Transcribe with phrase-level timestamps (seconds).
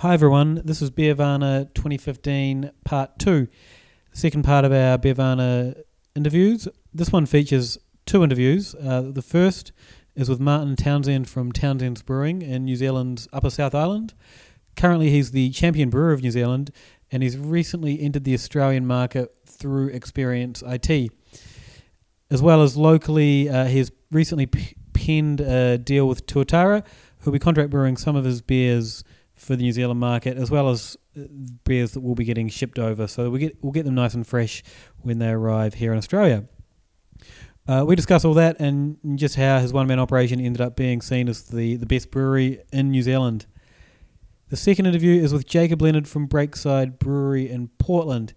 [0.00, 3.48] Hi everyone, this is Beervana 2015 part 2,
[4.10, 5.74] the second part of our Beervana
[6.14, 6.68] interviews.
[6.92, 8.74] This one features two interviews.
[8.74, 9.72] Uh, the first
[10.14, 14.12] is with Martin Townshend from Townshend's Brewing in New Zealand's Upper South Island.
[14.76, 16.72] Currently, he's the champion brewer of New Zealand
[17.10, 21.10] and he's recently entered the Australian market through Experience IT.
[22.30, 26.84] As well as locally, uh, he's recently p- penned a deal with Tuatara,
[27.20, 29.02] who'll be contract brewing some of his beers
[29.36, 31.24] for the New Zealand market, as well as uh,
[31.64, 33.06] beers that will be getting shipped over.
[33.06, 34.62] So we get we'll get them nice and fresh
[35.02, 36.44] when they arrive here in Australia.
[37.68, 41.00] Uh, we discuss all that and just how his one man operation ended up being
[41.00, 43.46] seen as the, the best brewery in New Zealand.
[44.50, 48.34] The second interview is with Jacob Leonard from Breakside Brewery in Portland.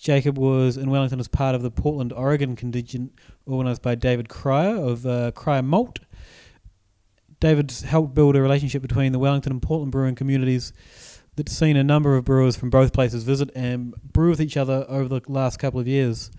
[0.00, 3.12] Jacob was in Wellington as part of the Portland, Oregon contingent
[3.48, 5.98] organised by David Cryer of uh, Cryer Malt.
[7.40, 10.72] David's helped build a relationship between the Wellington and Portland brewing communities
[11.36, 14.84] that's seen a number of brewers from both places visit and brew with each other
[14.88, 16.30] over the last couple of years.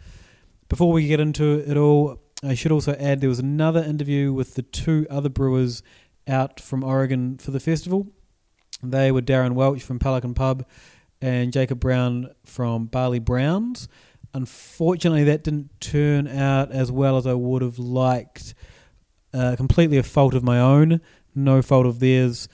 [0.70, 4.54] Before we get into it all, I should also add there was another interview with
[4.54, 5.82] the two other brewers
[6.28, 8.08] out from Oregon for the festival.
[8.84, 10.66] They were Darron Welch from Pelican Pub
[11.20, 13.88] and Jacob Brown from Barley Browns.
[14.34, 18.54] Unfortunately, that didn't turn out as well as I would have liked.
[19.34, 21.00] Uh, completely a fault of my own,
[21.34, 22.50] no fault of theirs.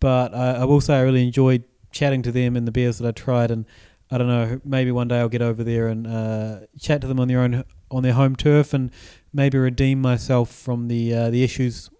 [0.00, 3.08] But I, I will say I really enjoyed chatting to them and the beers that
[3.08, 3.66] I tried, and
[4.10, 7.20] I don't know, maybe one day I'll get over there and uh, chat to them
[7.20, 8.90] on their own on their home turf, and
[9.32, 11.90] maybe redeem myself from the uh, the issues.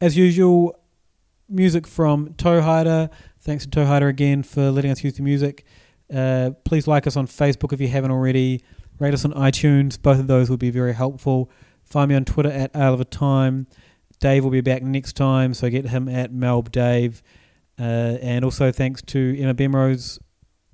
[0.00, 0.78] As usual,
[1.48, 3.10] music from Toehider.
[3.40, 5.64] Thanks to Toehider again for letting us use the music.
[6.12, 8.62] Uh, please like us on Facebook if you haven't already.
[8.98, 10.00] Rate us on iTunes.
[10.00, 11.50] Both of those would be very helpful.
[11.86, 13.66] Find me on Twitter at Ale of a Time.
[14.18, 17.22] Dave will be back next time, so get him at Melb Dave.
[17.78, 20.18] Uh, and also thanks to Emma Bemrose,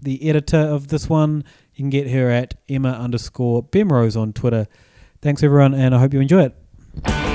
[0.01, 1.45] the editor of this one.
[1.75, 4.67] You can get her at Emma underscore Bemrose on Twitter.
[5.21, 7.32] Thanks everyone, and I hope you enjoy it.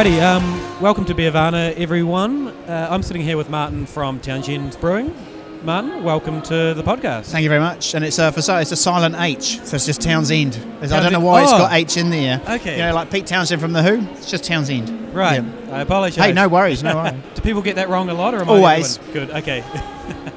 [0.00, 2.48] Alrighty, um, welcome to Beervana, everyone.
[2.48, 5.14] Uh, I'm sitting here with Martin from Townshend's Brewing.
[5.62, 7.26] Martin, welcome to the podcast.
[7.26, 7.94] Thank you very much.
[7.94, 10.58] And it's uh, for it's a silent H, so it's just Townsend.
[10.80, 12.40] I don't know why it's got H in there.
[12.48, 12.78] Okay.
[12.78, 14.00] You know, like Pete Townshend from the Who.
[14.12, 15.14] It's just Townsend.
[15.14, 15.76] Right, Yeah.
[15.76, 16.24] I apologise.
[16.24, 17.20] Hey, no worries, no worries.
[17.34, 18.96] Do people get that wrong a lot, or am Always.
[19.12, 19.30] Good.
[19.30, 19.62] Okay.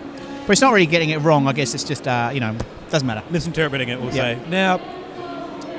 [0.46, 1.47] But it's not really getting it wrong.
[1.47, 2.53] I guess it's just uh, you know
[2.90, 3.23] doesn't matter.
[3.29, 4.35] Misinterpreting it, we'll Yeah.
[4.35, 4.50] say.
[4.50, 4.81] Now,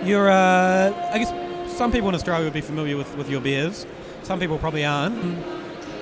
[0.02, 0.30] you're.
[0.30, 1.43] Uh, I guess
[1.74, 3.86] some people in Australia would be familiar with, with your beers.
[4.22, 5.20] Some people probably aren't.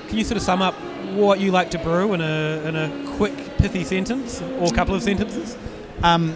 [0.07, 0.75] Can you sort of sum up
[1.15, 4.95] what you like to brew in a in a quick, pithy sentence or a couple
[4.95, 5.57] of sentences?
[6.03, 6.35] Um,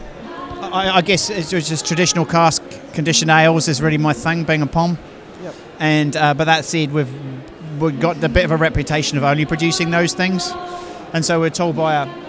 [0.60, 4.62] I, I guess it's just just traditional cask conditioned ales is really my thing, being
[4.64, 4.98] a pom.
[5.44, 5.56] Yep.
[5.80, 7.12] And uh, but that said, we've
[7.80, 10.52] we've got a bit of a reputation of only producing those things,
[11.14, 12.27] and so we're told by a,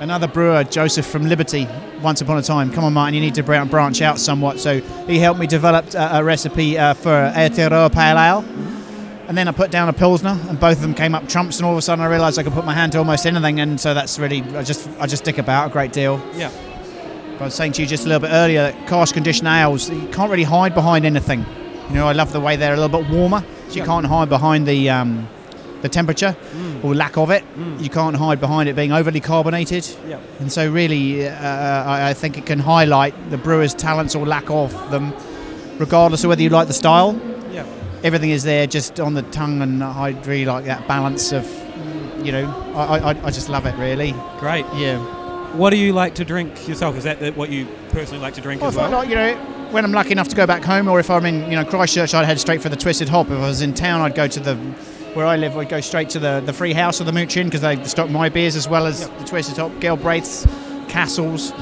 [0.00, 1.68] another brewer, Joseph from Liberty,
[2.02, 4.60] once upon a time, come on, Martin, you need to branch out somewhat.
[4.60, 8.44] So he helped me develop a, a recipe uh, for Aotearoa Pale Ale.
[9.26, 11.64] And then I put down a Pilsner, and both of them came up trumps, and
[11.64, 13.80] all of a sudden I realised I could put my hand to almost anything, and
[13.80, 16.22] so that's really, I just I just stick about a great deal.
[16.34, 16.50] Yeah.
[17.40, 20.06] I was saying to you just a little bit earlier that cask conditioned ales, you
[20.08, 21.44] can't really hide behind anything.
[21.88, 24.28] You know, I love the way they're a little bit warmer, so you can't hide
[24.28, 25.26] behind the um,
[25.80, 26.36] the temperature
[26.84, 27.42] or lack of it.
[27.78, 29.88] You can't hide behind it being overly carbonated.
[30.06, 30.20] Yeah.
[30.38, 34.50] And so, really, uh, I, I think it can highlight the brewer's talents or lack
[34.50, 35.12] of them,
[35.78, 37.18] regardless of whether you like the style.
[37.50, 37.66] Yeah.
[38.04, 41.46] Everything is there just on the tongue, and I really like that balance of,
[42.22, 42.46] you know,
[42.76, 44.12] I, I, I just love it, really.
[44.38, 44.66] Great.
[44.74, 44.98] Yeah.
[45.56, 46.96] What do you like to drink yourself?
[46.96, 48.90] Is that what you personally like to drink Well, as well?
[48.90, 49.34] like, you know,
[49.70, 52.12] when I'm lucky enough to go back home, or if I'm in, you know, Christchurch,
[52.12, 53.28] I'd head straight for the Twisted Hop.
[53.28, 54.54] If I was in town, I'd go to the,
[55.14, 57.46] where I live, I'd go straight to the, the Free House or the Moutere Inn
[57.46, 60.46] because they stock my beers as well as the Twisted Hop, Galbraiths,
[60.88, 61.52] Castles.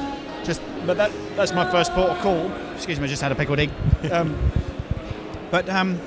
[0.43, 2.51] Just, but that that's my first port of call.
[2.73, 3.69] Excuse me, I just had a pickled egg.
[4.11, 4.35] Um,
[5.49, 5.99] but um,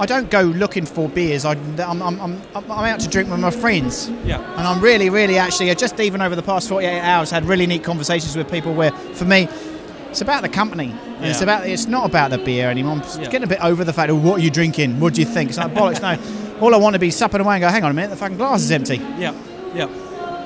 [0.00, 1.44] I don't go looking for beers.
[1.44, 4.08] I, I'm, I'm, I'm, I'm out to drink with my friends.
[4.24, 4.40] yeah.
[4.58, 7.84] And I'm really, really actually, just even over the past 48 hours, had really neat
[7.84, 9.46] conversations with people where, for me,
[10.10, 10.94] it's about the company.
[11.18, 11.66] And It's about.
[11.66, 12.94] It's not about the beer anymore.
[12.96, 13.28] I'm Yeah.
[13.28, 14.98] getting a bit over the fact of what are you drinking?
[15.00, 15.50] What do you think?
[15.50, 16.00] It's like bollocks.
[16.02, 16.16] No,
[16.60, 17.68] all I want to be supping away and go.
[17.68, 18.96] Hang on a minute, the fucking glass is empty.
[18.96, 19.34] Yeah.
[19.74, 19.88] Yeah.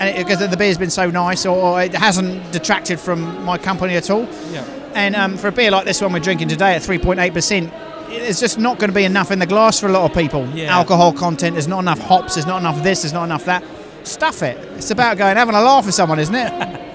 [0.01, 3.97] and it, because the beer's been so nice, or, it hasn't detracted from my company
[3.97, 4.29] at all.
[4.51, 4.65] Yeah.
[4.95, 7.73] And um, for a beer like this one we're drinking today at 3.8%,
[8.09, 10.49] it's just not going to be enough in the glass for a lot of people.
[10.49, 10.75] Yeah.
[10.77, 13.63] Alcohol content, there's not enough hops, there's not enough this, there's not enough that.
[14.03, 14.57] Stuff it.
[14.77, 16.81] It's about going having a laugh with someone, isn't it?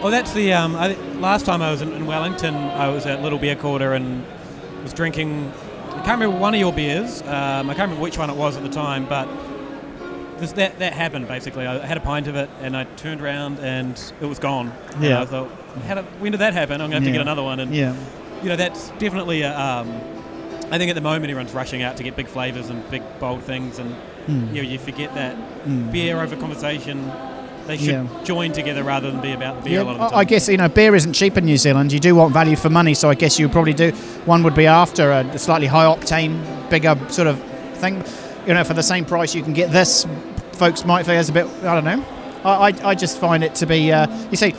[0.00, 0.54] Well, that's the.
[0.54, 3.92] Um, I, last time I was in, in Wellington, I was at Little Beer Quarter
[3.92, 4.24] and
[4.82, 5.52] was drinking.
[6.00, 7.20] I can't remember one of your beers.
[7.22, 9.28] Um, I can't remember which one it was at the time, but
[10.38, 11.66] this, that that happened basically.
[11.66, 14.72] I had a pint of it and I turned around and it was gone.
[14.94, 15.20] And Yeah.
[15.20, 15.50] I thought,
[15.86, 16.80] how did, when did that happen?
[16.80, 17.60] I'm going to have to get another one.
[17.60, 17.94] And yeah.
[18.42, 19.56] you know, that's definitely a.
[19.56, 19.88] Um,
[20.72, 23.42] I think at the moment everyone's rushing out to get big flavours and big bold
[23.42, 23.94] things, and
[24.28, 24.54] Mm.
[24.54, 25.34] you know, you forget that
[25.66, 25.90] Mm.
[25.90, 27.10] beer over conversation.
[27.66, 28.04] They should Yeah.
[28.24, 30.18] join together rather than be about the beer Yeah, a lot of the I- time.
[30.18, 31.92] I guess you know beer isn't cheap in New Zealand.
[31.92, 33.90] You do want value for money, so I guess you probably do.
[34.24, 37.40] One would be after a slightly high octane, bigger sort of
[37.74, 38.02] thing.
[38.46, 40.06] You know, for the same price you can get this.
[40.52, 41.46] Folks might think it's a bit.
[41.64, 42.04] I don't know.
[42.44, 43.92] I, I, I just find it to be.
[43.92, 44.54] Uh, you see,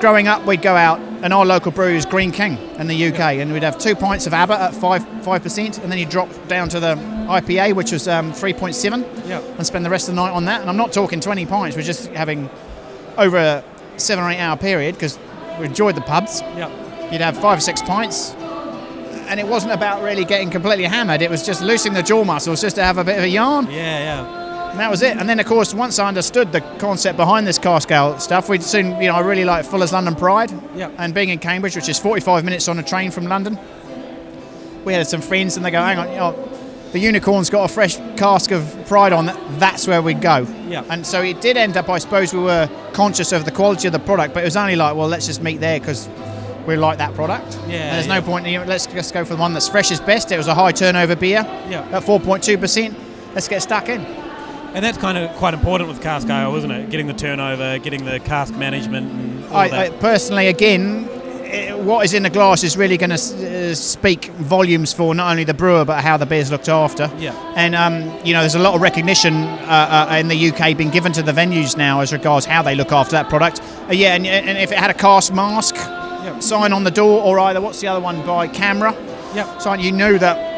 [0.00, 3.38] growing up, we'd go out and our local brewery is Greene King in the UK,
[3.38, 6.28] and we'd have two pints of Abbot at five five percent, and then you drop
[6.48, 9.40] down to the IPA, which was um, three point seven yeah.
[9.56, 10.60] and spend the rest of the night on that.
[10.60, 12.48] And I'm not talking 20 pints, we're just having
[13.18, 13.64] over a
[13.96, 15.18] seven or eight hour period because
[15.58, 16.40] we enjoyed the pubs.
[16.40, 17.10] Yeah.
[17.10, 18.32] You'd have five or six pints.
[19.28, 22.60] And it wasn't about really getting completely hammered, it was just loosening the jaw muscles
[22.60, 23.66] just to have a bit of a yarn.
[23.66, 24.42] Yeah, yeah.
[24.72, 25.18] And that was it.
[25.18, 28.62] And then, of course, once I understood the concept behind this cask ale stuff, we'd
[28.62, 30.50] soon, you know, I really like Fuller's London Pride.
[30.74, 30.90] Yeah.
[30.96, 33.58] And being in Cambridge, which is 45 minutes on a train from London,
[34.86, 36.51] we had some friends and they go, hang on, you know,
[36.92, 40.46] the unicorn's got a fresh cask of Pride on, that, that's where we'd go.
[40.68, 40.84] Yeah.
[40.90, 43.92] And so it did end up, I suppose, we were conscious of the quality of
[43.92, 46.08] the product, but it was only like, well, let's just meet there because
[46.66, 47.54] we like that product.
[47.66, 48.20] Yeah, And there's yeah.
[48.20, 50.30] no point, in, you know, let's just go for the one that's freshest best.
[50.30, 51.80] It was a high turnover beer Yeah.
[51.92, 52.94] at 4.2%.
[53.34, 54.00] Let's get stuck in.
[54.74, 56.90] And that's kind of quite important with cask ale, isn't it?
[56.90, 61.08] Getting the turnover, getting the cask management, and all I, I personally, again,
[61.84, 65.44] what is in the glass is really going to uh, speak volumes for not only
[65.44, 67.10] the brewer but how the beer's looked after.
[67.18, 70.76] yeah, And um, you know, there's a lot of recognition uh, uh, in the UK
[70.76, 73.60] being given to the venues now as regards how they look after that product.
[73.88, 77.22] Uh, yeah, and, and if it had a Cask Marque yeah, sign on the door,
[77.22, 78.92] or either what's the other one by camera
[79.34, 80.51] yeah, sign, you knew that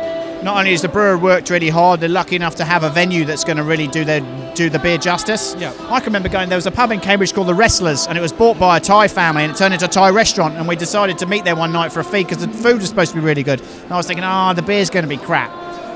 [0.45, 3.25] not only has the brewer worked really hard, they're lucky enough to have a venue
[3.25, 4.21] that's going to really do their
[4.55, 5.57] do the beer justice.
[5.59, 5.73] Yeah.
[5.89, 6.49] I can remember going.
[6.49, 8.81] There was a pub in Cambridge called the Wrestlers, and it was bought by a
[8.81, 10.55] Thai family, and it turned into a Thai restaurant.
[10.55, 12.89] And we decided to meet there one night for a fee because the food was
[12.89, 13.61] supposed to be really good.
[13.61, 15.51] And I was thinking, ah, the beer's going to be crap.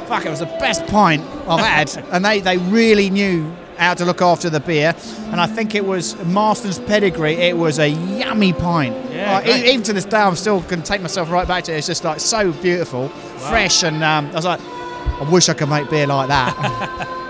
[0.09, 4.05] Fuck, it was the best pint I've had, and they they really knew how to
[4.05, 4.95] look after the beer.
[5.31, 7.35] And I think it was Marston's pedigree.
[7.35, 8.95] It was a yummy pint.
[9.11, 11.79] Yeah, even to this day, I'm still can take myself right back to it.
[11.79, 15.69] It's just like so beautiful, fresh, and um, I was like, I wish I could
[15.69, 17.15] make beer like that.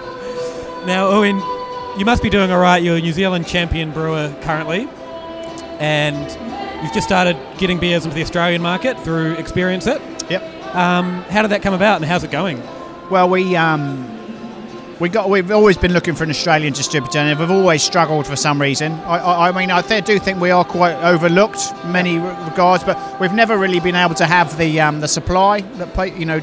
[0.87, 1.37] Now, Owen,
[1.99, 2.83] you must be doing all right.
[2.83, 4.89] You're a New Zealand champion brewer currently,
[5.81, 6.17] and
[6.83, 10.01] you've just started getting beers into the Australian market through Experience It.
[10.31, 10.43] yep.
[10.75, 12.63] Um, how did that come about, and how's it going?
[13.11, 14.18] Well, we um,
[15.01, 18.35] we got we've always been looking for an Australian distributor, and we've always struggled for
[18.35, 18.93] some reason.
[18.93, 23.21] I, I, I mean, I do think we are quite overlooked in many regards, but
[23.21, 26.41] we've never really been able to have the um, the supply that you know,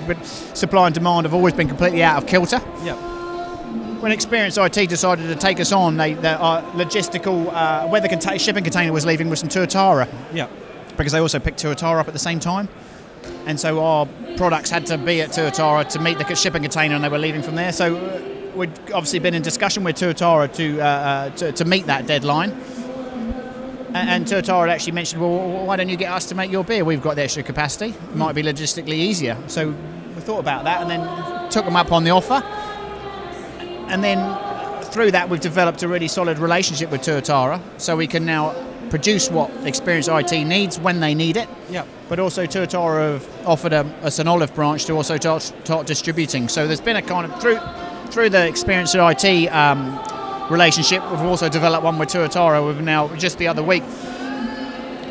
[0.54, 2.62] supply and demand have always been completely out of kilter.
[2.84, 2.96] Yeah,
[4.00, 8.38] When Experience IT decided to take us on, they, their uh, logistical uh, where the
[8.38, 10.08] shipping container was leaving with some Tuatara.
[10.34, 10.48] yeah,
[10.96, 12.70] because they also picked Tuatara up at the same time.
[13.48, 14.08] And so our
[14.38, 17.42] products had to be at Tuatara to meet the shipping container and they were leaving
[17.42, 17.72] from there.
[17.72, 21.86] So uh, we'd obviously been in discussion with Tuatara to, uh, uh, to, to meet
[21.88, 22.52] that deadline.
[23.94, 26.64] And, and Tuatara had actually mentioned, well, why don't you get us to make your
[26.64, 26.84] beer?
[26.84, 27.92] We've got the extra capacity.
[27.92, 29.38] It might be logistically easier.
[29.48, 32.44] So we thought about that and then took them up on the offer.
[33.88, 37.62] And then through that, we've developed a really solid relationship with Tuatara.
[37.78, 38.56] So we can now
[38.90, 43.74] produce what Experience IT needs when they need it yeah, but also Tuatara have offered
[43.74, 46.48] a, us an olive branch to also start, start distributing.
[46.48, 47.60] So there's been a kind of through
[48.10, 50.00] through the experience at IT um,
[50.50, 51.02] relationship.
[51.12, 52.66] We've also developed one with Tuatara.
[52.66, 53.84] We've now just the other week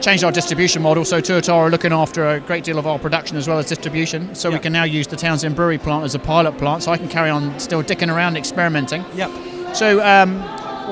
[0.05, 1.05] changed our distribution model.
[1.05, 4.35] So Tuatara are looking after a great deal of our production as well as distribution.
[4.35, 6.83] So we can now use the Townshend Brewery plant as a pilot plant.
[6.83, 9.05] So I can carry on still dicking around experimenting.
[9.15, 9.73] yeah.
[9.73, 10.41] So um,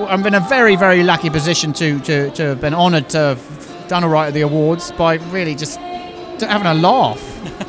[0.09, 3.87] I'm in a very, very lucky position to, to, to have been honoured to have
[3.89, 5.79] done all right at the awards by really just
[6.41, 7.23] having a laugh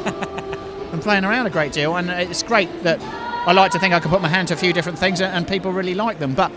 [0.93, 1.97] and playing around a great deal.
[1.97, 2.99] And it's great that
[3.45, 5.33] I like to think I can put my hand to a few different things and,
[5.35, 6.33] and people really like them.
[6.33, 6.51] But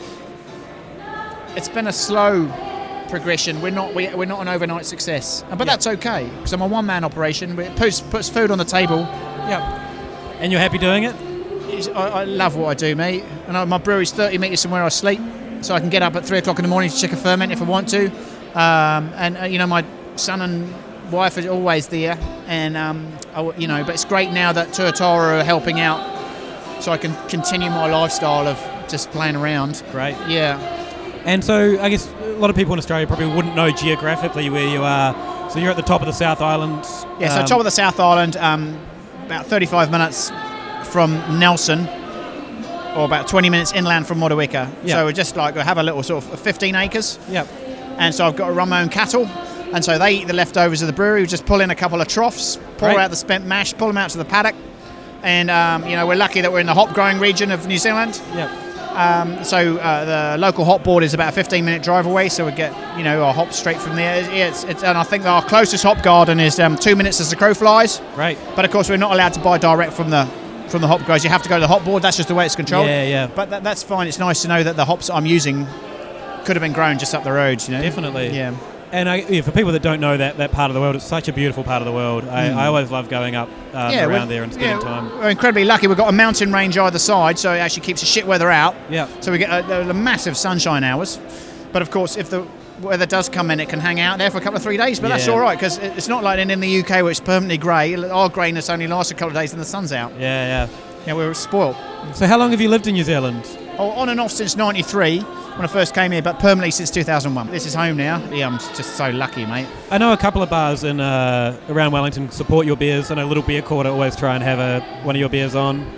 [1.56, 2.46] it's been a slow
[3.08, 3.60] progression.
[3.62, 5.64] We're not we, we're not an overnight success, but Yeah.
[5.64, 7.58] that's okay because I'm a one man operation.
[7.58, 8.98] It puts puts food on the table.
[9.48, 9.82] Yeah.
[10.40, 11.14] And you're happy doing it?
[11.96, 13.24] I, I love what I do, mate.
[13.48, 15.20] And I, my brewery's 30 metres from where I sleep.
[15.62, 17.52] so I can get up at three o'clock in the morning to check a ferment
[17.52, 18.06] if I want to.
[18.58, 19.84] Um, and uh, you know, my
[20.16, 20.72] son and
[21.10, 25.40] wife are always there, and um, I you know, but it's great now that Tuatara
[25.40, 26.00] are helping out,
[26.80, 29.82] so I can continue my lifestyle of just playing around.
[29.92, 30.16] Great.
[30.28, 30.58] Yeah.
[31.24, 34.66] And so I guess a lot of people in Australia probably wouldn't know geographically where
[34.68, 35.14] you are.
[35.50, 36.84] So you're at the top of the South Island.
[37.20, 38.78] Yeah, so um, top of the South Island, um,
[39.24, 40.30] about 35 minutes
[40.84, 41.86] from Nelson,
[42.96, 44.72] or about 20 minutes inland from Motueka.
[44.84, 44.94] Yeah.
[44.96, 47.48] So we're just like I have a little sort of 15 acres, Yep.
[47.98, 49.26] and so I've got to run my own cattle,
[49.72, 51.20] and so they eat the leftovers of the brewery.
[51.22, 52.98] We just pull in a couple of troughs, pour Great.
[52.98, 54.54] out the spent mash, pull them out to the paddock,
[55.26, 57.78] and um, you know we're lucky that we're in the hop growing region of New
[57.78, 58.22] Zealand.
[58.34, 58.48] Yep.
[58.96, 62.46] Um, so uh, the local hop board is about a 15 minute drive away, so
[62.46, 64.22] we get you know our hops straight from there.
[64.22, 67.28] Yeah, it's, it's, and I think our closest hop garden is um, two minutes as
[67.28, 68.00] the crow flies.
[68.14, 68.38] Great.
[68.54, 70.24] But of course, we're not allowed to buy direct from the
[70.68, 71.24] from the hop growers.
[71.24, 72.02] You have to go to the hop board.
[72.02, 72.86] That's just the way it's controlled.
[72.86, 73.26] Yeah, yeah.
[73.26, 74.06] But that, that's fine.
[74.06, 75.66] It's nice to know that the hops I'm using
[76.44, 77.66] could have been grown just up the road.
[77.66, 77.82] You know.
[77.82, 78.28] Definitely.
[78.28, 78.56] Yeah.
[78.92, 81.04] And I, yeah, for people that don't know that, that part of the world, it's
[81.04, 82.24] such a beautiful part of the world.
[82.24, 85.10] I, I always love going up um, yeah, around there and spending yeah, time.
[85.18, 85.88] We're incredibly lucky.
[85.88, 88.76] We've got a mountain range either side, so it actually keeps the shit weather out.
[88.88, 89.08] Yeah.
[89.20, 91.18] So we get a, a massive sunshine hours.
[91.72, 92.46] But of course, if the
[92.80, 95.00] weather does come in, it can hang out there for a couple of three days.
[95.00, 97.58] But that's all right because it's not like in, in the UK where it's permanently
[97.58, 97.94] grey.
[97.94, 100.12] Our greyness only lasts a couple of days and the sun's out.
[100.12, 100.76] Yeah, Yeah,
[101.06, 101.76] Yeah, we are spoiled.
[102.14, 103.44] So how long have you lived in New Zealand?
[103.78, 105.24] Oh, on and off since '93
[105.56, 107.50] when I first came here, but permanently since 2001.
[107.50, 108.22] This is home now.
[108.30, 109.66] Yeah, I'm just so lucky, mate.
[109.90, 113.10] I know a couple of bars in uh, around Wellington support your beers.
[113.10, 115.54] I know a Little Beer Quarter always try and have a, one of your beers
[115.54, 115.90] on.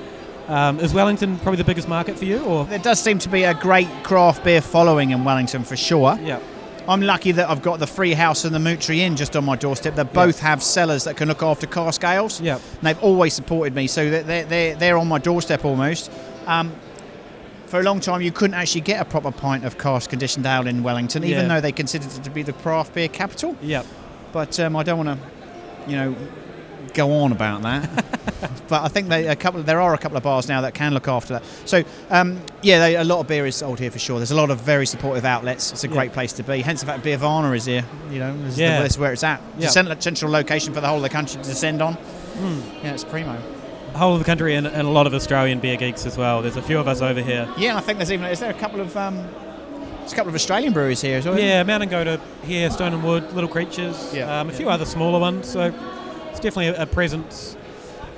[0.46, 2.66] Um, is Wellington probably the biggest market for you, or?
[2.66, 6.16] There does seem to be a great craft beer following in Wellington for sure.
[6.22, 6.40] Yeah.
[6.86, 9.56] I'm lucky that I've got the Free House and the Moutere Inn just on my
[9.56, 9.94] doorstep.
[9.94, 12.40] They both have cellars that can look after cask ales.
[12.40, 12.54] Yeah.
[12.54, 16.10] And they've always supported me, so they're, they're, they're, they're on my doorstep almost.
[16.46, 16.72] Um,
[17.68, 20.66] for a long time, you couldn't actually get a proper pint of cask conditioned ale
[20.66, 21.48] in Wellington, even Yeah.
[21.56, 23.56] though they considered it to be the craft beer capital.
[23.60, 23.82] Yeah.
[24.32, 26.16] But um, I don't want to, you know,
[26.94, 28.04] go on about that.
[28.68, 30.94] but I think they, a couple, there are a couple of bars now that can
[30.94, 31.42] look after that.
[31.66, 34.18] So um, yeah, they, a lot of beer is sold here for sure.
[34.18, 35.70] There's a lot of very supportive outlets.
[35.72, 35.92] It's a Yeah.
[35.94, 36.60] great place to be.
[36.62, 37.84] Hence the fact Beervana is here.
[38.10, 39.40] You know, this, is, the, this is where it's at.
[39.58, 39.82] It's Yeah.
[39.92, 41.96] a central location for the whole of the country to descend on.
[42.82, 43.36] Yeah, it's primo.
[43.94, 46.40] Whole of the country and, and a lot of Australian beer geeks as well.
[46.42, 47.48] There's a few of us over here.
[47.56, 49.16] Yeah, and I think there's even is there a couple of um,
[49.98, 51.38] there's a couple of Australian breweries here as well.
[51.38, 54.40] Yeah, Mount Mountain Goater here, Stone and Wood, Little Creatures, Yeah.
[54.40, 55.48] um, a few other smaller ones.
[55.48, 55.72] So
[56.30, 57.56] it's definitely a, a presence.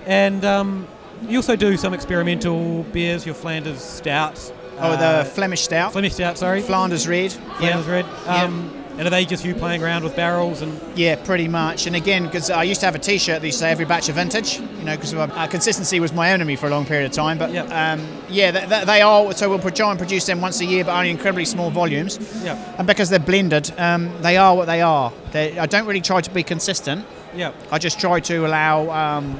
[0.06, 0.86] And um,
[1.22, 3.24] you also do some experimental beers.
[3.26, 4.52] Your Flanders Stout.
[4.78, 6.38] Oh, uh, the Flemish Stout, Flemish Stout.
[6.38, 7.32] Sorry, Flanders Red.
[7.32, 7.92] Flanders yeah.
[7.92, 8.06] Red.
[8.26, 8.79] Yeah.
[9.00, 10.78] And are they just you playing around with barrels and?
[10.94, 11.86] Yeah, pretty much.
[11.86, 14.10] And again, because I used to have a T-shirt that used to say every batch
[14.10, 17.12] of vintage, you know, because uh, consistency was my enemy for a long period of
[17.12, 17.38] time.
[17.38, 17.70] But Yep.
[17.70, 19.32] um, yeah, th- th- they are.
[19.32, 22.18] So we'll try and produce them once a year, but only incredibly small volumes.
[22.44, 22.56] Yeah.
[22.76, 25.10] And because they're blended, um, they are what they are.
[25.32, 27.06] They, I don't really try to be consistent.
[27.34, 27.52] Yeah.
[27.72, 29.34] I just try to allow um,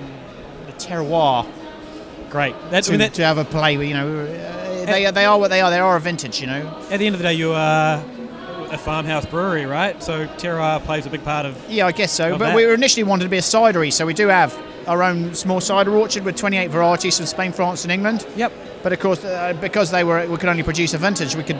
[0.69, 1.47] the terroir
[2.31, 2.55] Great.
[2.71, 3.76] That's I to, mean, that, to have a play.
[3.76, 5.69] with, You know, uh, they, they are what they are.
[5.69, 6.40] They are a vintage.
[6.40, 6.81] You know.
[6.90, 8.02] at the end of the day, you are
[8.71, 10.03] a farmhouse brewery, right?
[10.03, 11.57] So terroir plays a big part of.
[11.69, 12.33] Yeah, I guess so.
[12.33, 12.57] But that.
[12.57, 15.61] we were initially wanted to be a cidery, so we do have our own small
[15.61, 18.27] cider orchard with 28 varieties from Spain, France, and England.
[18.37, 18.53] Yep.
[18.83, 21.37] But of course, uh, because they were, we could only produce a vintage.
[21.37, 21.59] We could.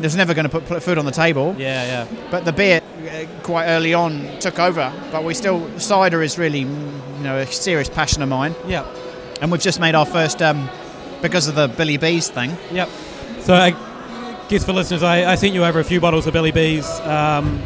[0.00, 1.56] There's never going to put, put food on the table.
[1.58, 2.28] Yeah, yeah.
[2.30, 4.92] But the beer, uh, quite early on, took over.
[5.10, 8.54] But we still cider is really, you know, a serious passion of mine.
[8.66, 8.86] Yeah.
[9.40, 10.68] And we've just made our first, um,
[11.20, 12.56] because of the Billy Bees thing.
[12.70, 12.88] Yep.
[13.40, 13.70] So I
[14.48, 17.60] guess for listeners, I, I sent you over a few bottles of Billy Bees um,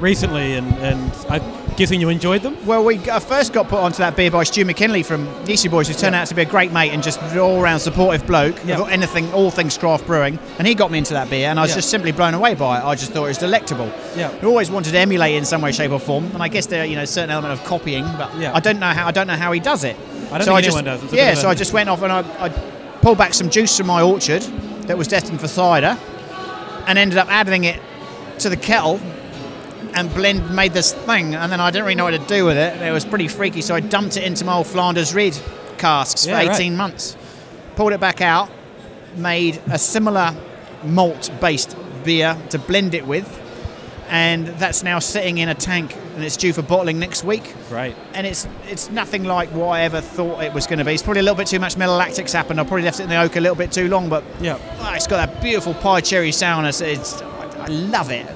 [0.00, 1.42] recently, and, and I'm
[1.76, 2.56] guessing you enjoyed them.
[2.66, 5.86] Well, we uh, first got put onto that beer by Stu McKinlay from Yeasty Boys,
[5.88, 8.56] who turned out to be a great mate and just all round supportive bloke.
[8.64, 8.80] Yeah.
[8.80, 11.62] of Anything, all things craft brewing, and he got me into that beer, and I
[11.62, 11.76] was Yeah.
[11.76, 12.84] just simply blown away by it.
[12.84, 13.86] I just thought it was delectable.
[14.16, 14.36] Yeah.
[14.42, 16.84] I always wanted to emulate in some way, shape, or form, and I guess there,
[16.84, 18.52] you know, a certain element of copying, but Yeah.
[18.54, 19.06] I don't know how.
[19.06, 19.96] I don't know how he does it.
[20.32, 21.12] I don't so think I just, anyone does.
[21.12, 22.48] Yeah, so I just went off and I, I
[23.02, 24.42] pulled back some juice from my orchard
[24.88, 25.96] that was destined for cider,
[26.86, 27.80] and ended up adding it
[28.40, 29.00] to the kettle
[29.94, 32.56] and blend made this thing and then I didn't really know what to do with
[32.56, 32.80] it.
[32.82, 35.38] It was pretty freaky, so I dumped it into my old Flanders Red
[35.78, 36.54] casks Yeah, for right.
[36.56, 37.16] 18 months.
[37.76, 38.50] Pulled it back out,
[39.16, 40.34] made a similar
[40.84, 43.40] malt based beer to blend it with,
[44.08, 47.54] and that's now sitting in a tank and it's due for bottling next week.
[47.70, 47.96] Right.
[48.14, 50.92] And it's it's nothing like what I ever thought it was going to be.
[50.94, 52.60] It's probably a little bit too much malolactics happened.
[52.60, 54.58] I probably left it in the oak a little bit too long, but Yeah.
[54.80, 56.80] Oh, it's got that beautiful pie cherry sourness.
[56.80, 58.26] It's, I love it,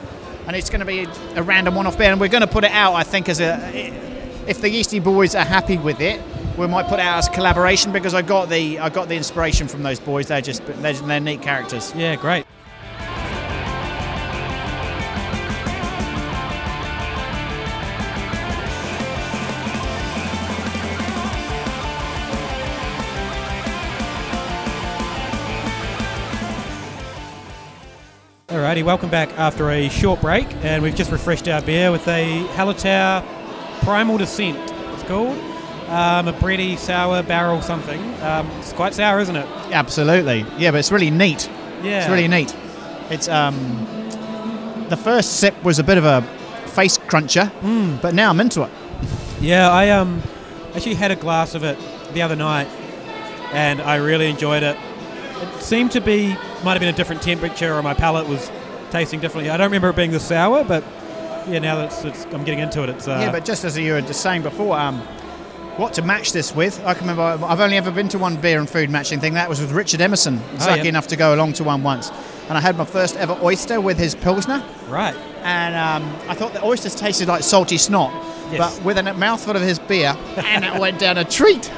[0.46, 2.70] and it's going to be a random one-off beer, and we're going to put it
[2.70, 2.94] out.
[2.94, 3.58] I think as a,
[4.46, 6.20] if the Yeasty Boys are happy with it,
[6.56, 9.68] we might put it out as collaboration because I got the I got the inspiration
[9.68, 10.26] from those boys.
[10.26, 11.94] They're just they're, they're neat characters.
[11.94, 12.46] Yeah, great.
[28.68, 32.44] Alrighty, welcome back after a short break, and we've just refreshed our beer with a
[32.48, 33.24] Hallertau
[33.80, 34.58] Primal Descent.
[34.92, 35.38] It's called
[35.88, 37.98] um, a bready sour barrel something.
[38.22, 39.46] Um, it's quite sour, isn't it?
[39.72, 40.44] Absolutely.
[40.58, 41.48] Yeah, but it's really neat.
[41.82, 42.54] Yeah, It's really neat.
[43.08, 43.56] It's um,
[44.90, 46.20] the first sip was a bit of a
[46.68, 48.02] face cruncher, Mm.
[48.02, 48.70] but now I'm into it.
[49.40, 50.22] Yeah, I um
[50.74, 51.78] actually had a glass of it
[52.12, 52.68] the other night,
[53.54, 54.76] and I really enjoyed it.
[55.40, 58.50] It seemed to be might have been a different temperature, or my palate was
[58.90, 59.50] tasting differently.
[59.50, 60.82] I don't remember it being this sour, but
[61.48, 63.76] yeah, now that it's, it's, I'm getting into it, it's uh, yeah, but just as
[63.78, 65.00] you were just saying before, um,
[65.78, 66.80] what to match this with?
[66.84, 69.34] I can remember I've only ever been to one beer and food matching thing.
[69.34, 70.38] That was with Richard Emerson.
[70.50, 70.88] I was Oh, lucky yeah.
[70.88, 72.10] enough to go along to one once,
[72.48, 74.62] and I had my first ever oyster with his pilsner.
[74.88, 75.14] right.
[75.44, 78.12] and um, I thought the oysters tasted like salty snot,
[78.50, 78.58] Yes.
[78.78, 81.70] but with a mouthful of his beer, and it went down a treat.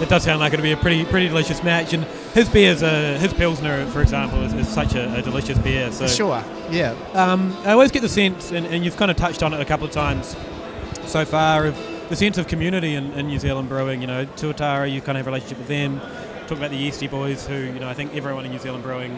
[0.00, 2.04] It does sound like it'll be a pretty pretty delicious match, and
[2.36, 5.90] his beers, uh, his pilsner, for example, is, is such a, a delicious beer.
[5.90, 6.94] So Sure, yeah.
[7.14, 9.64] Um, I always get the sense, and, and you've kind of touched on it a
[9.64, 10.36] couple of times
[11.06, 14.02] so far, of the sense of community in, in New Zealand brewing.
[14.02, 15.98] You know, Tuatara, you kind of have a relationship with them.
[16.46, 19.16] Talk about the Yeasty Boys, who you know I think everyone in New Zealand brewing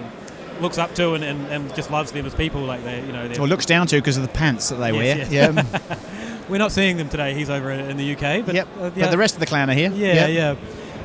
[0.61, 2.63] looks up to and, and, and just loves them as people.
[2.63, 4.93] Like they, you know, they're, Or looks down to because of the pants that they
[4.93, 5.33] Yes, wear.
[5.33, 5.55] yes.
[5.91, 5.99] Yeah.
[6.49, 7.35] we're not seeing them today.
[7.35, 8.69] He's over in, the UK, but yep.
[8.79, 9.91] uh, But the rest of the clan are here.
[9.93, 10.59] yeah, Yep.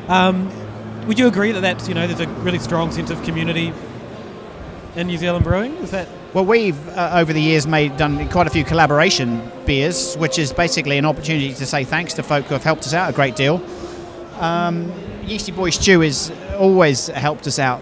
[0.08, 0.28] yeah.
[0.28, 0.50] Um,
[1.08, 3.74] would you agree that that's you know there's a really strong sense of community
[4.96, 5.74] in New Zealand brewing?
[5.78, 10.16] Is that Well, we've uh, over the years made done quite a few collaboration beers,
[10.16, 13.10] which is basically an opportunity to say thanks to folk who have helped us out
[13.10, 13.62] a great deal.
[14.40, 14.92] Um,
[15.26, 17.82] Yeasty Boy Stu has always helped us out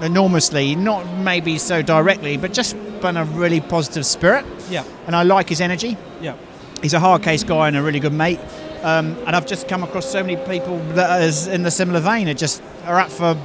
[0.00, 4.44] enormously, not maybe so directly, but just in a really positive spirit.
[4.70, 5.96] yeah, And I like his energy.
[6.20, 6.36] yeah,
[6.82, 8.38] he's a hard case guy and a really good mate.
[8.82, 12.28] Um, and I've just come across so many people that is in the similar vein.
[12.28, 13.36] It just are up for.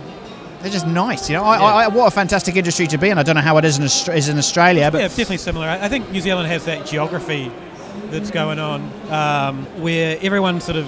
[0.62, 1.43] They're just nice, you know.
[1.43, 1.63] I, Yeah.
[1.65, 3.19] I, what a fantastic industry to be in.
[3.19, 3.84] I don't know how it is in,
[4.15, 5.67] is in Australia, but yeah, definitely similar.
[5.67, 7.52] I I think New Zealand has that geography
[8.10, 10.88] that's going on um, where everyone's sort of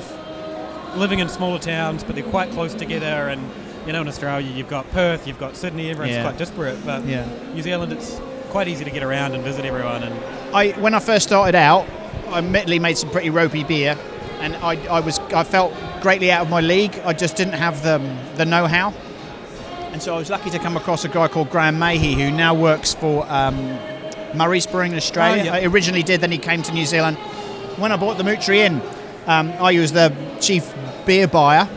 [0.97, 3.05] living in smaller towns, but they're quite close together.
[3.29, 3.41] And
[3.85, 5.91] you know, in Australia, you've got Perth, you've got Sydney.
[5.91, 6.23] Everyone's Yeah.
[6.23, 7.05] quite disparate, but.
[7.05, 10.01] New Zealand, it's quite easy to get around and visit everyone.
[10.03, 10.15] And
[10.55, 11.85] I when I first started out,
[12.29, 13.95] I admittedly made some pretty ropey beer,
[14.39, 16.99] and I, I was I felt greatly out of my league.
[17.05, 17.97] I just didn't have the
[18.35, 18.93] the know-how,
[19.91, 22.53] and so I was lucky to come across a guy called Graham Mahey who now
[22.53, 23.55] works for um,
[24.35, 25.41] Murray's Brewing in Australia.
[25.41, 25.53] Oh, yeah.
[25.55, 27.17] I originally did, then he came to New Zealand.
[27.77, 28.81] When I bought the Moutere Inn,
[29.27, 30.73] um, I was the chief
[31.05, 31.67] beer buyer,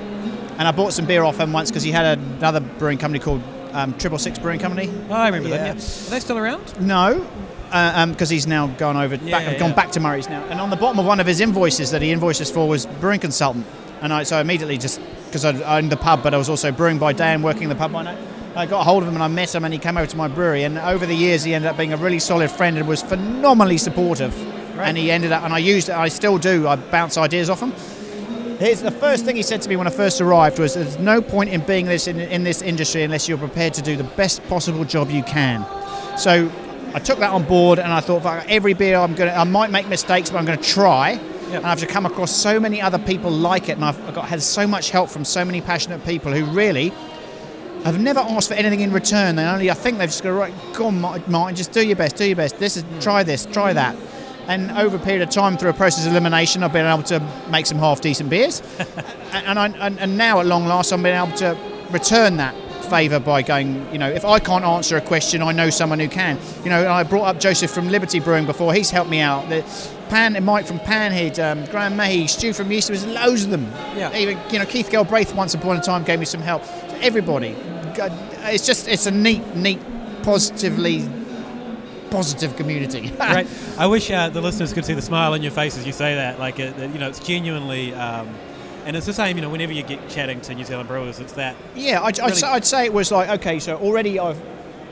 [0.58, 3.42] and I bought some beer off him once because he had another brewing company called
[3.72, 4.90] um, Triple Six Brewing Company.
[5.08, 5.56] oh, I remember Yeah.
[5.58, 5.78] them.
[5.78, 6.06] Yeah.
[6.06, 6.78] Are they still around?
[6.80, 7.26] No,
[7.72, 10.44] Uh, um, because he's now gone over, Yeah, back, yeah, gone back to Murray's now.
[10.50, 13.20] And on the bottom of one of his invoices that he invoices for was brewing
[13.20, 13.66] consultant.
[14.02, 16.70] And I, so I immediately just, because I owned the pub, but I was also
[16.70, 18.18] brewing by day and working the pub by night,
[18.54, 20.16] I got a hold of him and I met him and he came over to
[20.18, 20.64] my brewery.
[20.64, 23.78] And over the years, he ended up being a really solid friend and was phenomenally
[23.78, 24.38] supportive.
[24.76, 24.88] Right.
[24.88, 27.60] And he ended up, and I used it, I still do, I bounce ideas off
[27.60, 27.72] him.
[28.58, 31.20] Here's the first thing he said to me when I first arrived was, "There's no
[31.20, 34.46] point in being this in, in this industry unless you're prepared to do the best
[34.46, 35.66] possible job you can."
[36.16, 36.48] So
[36.94, 39.88] I took that on board, and I thought, every beer I'm gonna, I might make
[39.88, 41.12] mistakes, but I'm going to try.
[41.50, 44.42] And I've just come across so many other people like it, and I've got had
[44.42, 46.90] so much help from so many passionate people who really
[47.84, 49.36] have never asked for anything in return.
[49.36, 50.54] They only, I think, they've just got right.
[50.72, 52.58] Go on, Martin, just do your best, do your best.
[52.58, 52.98] This is hmm.
[53.00, 53.96] try this, try that.
[54.48, 57.20] And over a period of time, through a process of elimination, I've been able to
[57.50, 58.60] make some half decent beers.
[59.32, 61.56] and, and, I, and, and now, at long last, I'm being able to
[61.90, 62.54] return that
[62.92, 66.08] favour by going, you know, if I can't answer a question, I know someone who
[66.08, 66.38] can.
[66.62, 68.74] You know, I brought up Joseph from Liberty Brewing before.
[68.74, 69.48] He's helped me out.
[69.48, 69.62] The
[70.10, 73.64] Pan, Mike from Panhead, um, Graham Mahey, Stu from Yeast, there's loads of them.
[73.96, 74.14] Yeah.
[74.14, 76.64] Even, you know, Keith Galbraith once upon a time gave me some help.
[77.00, 77.56] Everybody.
[78.52, 79.80] It's just, it's a neat, neat,
[80.22, 81.08] positively
[82.10, 83.08] positive community.
[83.16, 83.46] Great.
[83.78, 86.14] I wish uh, the listeners could see the smile on your face as you say
[86.16, 86.38] that.
[86.38, 88.28] Like, it, you know, it's genuinely, um,
[88.84, 89.36] and it's the same.
[89.36, 91.56] You know, whenever you get chatting to New Zealand brewers, it's that.
[91.74, 94.40] Yeah, I'd, I'd, say, I'd say it was like okay, so already I've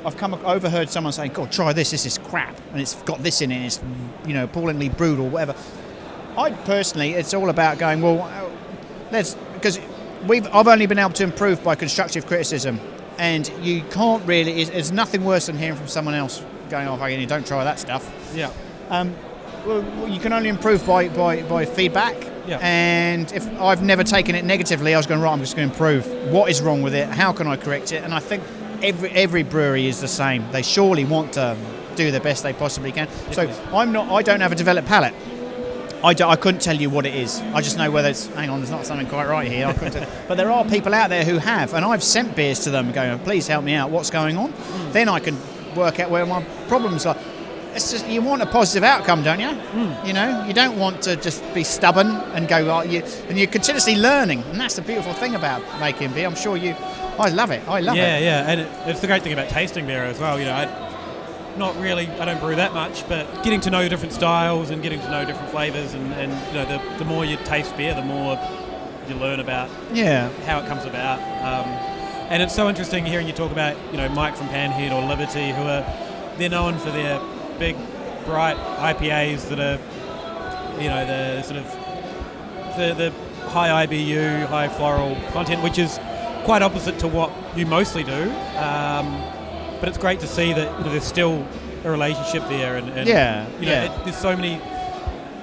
[0.04, 1.90] I've come overheard someone saying, "God, try this.
[1.90, 3.64] This is crap, and it's got this in it.
[3.64, 3.80] It's
[4.26, 5.54] you know appallingly brewed or whatever."
[6.36, 8.52] I personally, it's all about going well.
[9.10, 9.80] Let's because
[10.26, 12.80] we've I've only been able to improve by constructive criticism,
[13.18, 14.62] and you can't really.
[14.62, 17.64] It's, it's nothing worse than hearing from someone else going, off "Oh, fucking, don't try
[17.64, 18.52] that stuff." Yeah.
[18.88, 19.14] Um,
[19.66, 22.16] well, well, you can only improve by, by, by feedback.
[22.50, 22.58] Yeah.
[22.62, 25.32] And if I've never taken it negatively, I was going right.
[25.32, 26.04] I'm just going to improve.
[26.32, 27.08] What is wrong with it?
[27.08, 28.02] How can I correct it?
[28.02, 28.42] And I think
[28.82, 30.50] every every brewery is the same.
[30.50, 31.56] They surely want to
[31.94, 33.08] do the best they possibly can.
[33.30, 33.48] So.
[33.72, 34.10] I'm not.
[34.10, 35.14] I don't have a developed palate.
[36.02, 37.40] I, don't- I couldn't tell you what it is.
[37.54, 38.26] I just know whether it's.
[38.28, 39.66] Hang on, there's not something quite right here.
[39.68, 42.58] I couldn't tell- but there are people out there who have, and I've sent beers
[42.60, 43.90] to them, going, "Please help me out.
[43.90, 44.92] What's going on?" Hmm.
[44.92, 45.36] Then I can
[45.76, 47.16] work out where my problems are.
[47.74, 49.48] It's just you want a positive outcome, don't you?
[49.48, 50.06] Hmm.
[50.06, 52.68] You know, you don't want to just be stubborn and go.
[52.70, 56.26] Oh, you, and you're continuously learning, and that's the beautiful thing about making beer.
[56.26, 56.74] I'm sure you.
[57.18, 57.66] I love it.
[57.68, 58.22] I love yeah, it.
[58.22, 60.38] Yeah, yeah, and it, it's the great thing about tasting beer as well.
[60.38, 64.14] You know, I, not really, I don't brew that much, but getting to know different
[64.14, 67.36] styles and getting to know different flavors, and, and you know, the, the more you
[67.44, 68.38] taste beer, the more
[69.08, 70.30] you learn about Yeah.
[70.46, 71.18] how it comes about.
[71.18, 71.68] Um,
[72.30, 75.50] and it's so interesting hearing you talk about, you know, Mike from Panhead or Liberty,
[75.50, 75.84] who are
[76.38, 77.20] they're known for their
[77.60, 77.76] big,
[78.24, 79.78] bright IPAs that are,
[80.82, 81.66] you know, the sort of
[82.76, 86.00] the the high IBU, high floral content, which is
[86.44, 88.22] quite opposite to what you mostly do.
[88.56, 89.06] Um,
[89.78, 91.46] but it's great to see that you know, there's still
[91.84, 93.84] a relationship there, and, and Yeah, you know, yeah.
[94.00, 94.54] it, there's so many.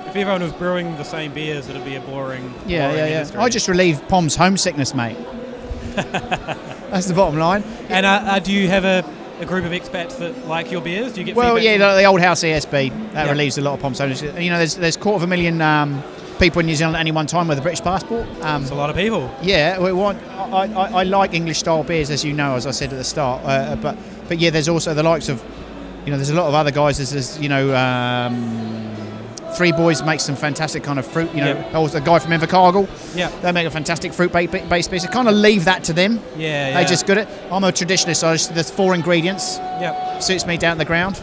[0.08, 2.54] If everyone was brewing the same beers, it'd be a boring.
[2.66, 3.18] Yeah, boring yeah, yeah.
[3.18, 3.40] industry.
[3.40, 5.18] I just relieve Pom's homesickness, mate.
[5.96, 7.64] That's the bottom line.
[7.90, 9.04] And uh, uh, do you have a,
[9.40, 11.14] a group of expats that like your beers?
[11.14, 12.72] Do you get Well, yeah, the, the old house ESB
[13.14, 13.32] that Yeah.
[13.32, 14.22] relieves a lot of homesickness.
[14.22, 16.04] You know, there's there's quarter of a million um,
[16.40, 18.26] people in New Zealand at any one time with a British passport.
[18.42, 19.30] Um, It's a lot of people.
[19.42, 20.22] Yeah, we want.
[20.38, 23.04] I, I, I like English style beers, as you know, as I said at the
[23.04, 23.42] start.
[23.44, 23.98] Uh, but
[24.28, 25.44] but yeah, there's also the likes of,
[26.06, 26.98] you know, there's a lot of other guys.
[26.98, 28.96] There's, there's you know, um,
[29.58, 31.34] Three Boys makes some fantastic kind of fruit.
[31.34, 31.78] You know, Yeah.
[31.78, 32.88] also a guy from Invercargill.
[33.16, 33.30] Yeah.
[33.42, 34.94] They make a fantastic fruit ba- ba- based.
[34.94, 36.20] I kind of leave that to them.
[36.38, 36.84] Yeah, They yeah.
[36.84, 37.28] just good at.
[37.52, 38.18] I'm a traditionalist.
[38.18, 39.58] So I just, there's four ingredients.
[39.58, 41.20] Yeah, Suits me down to the ground.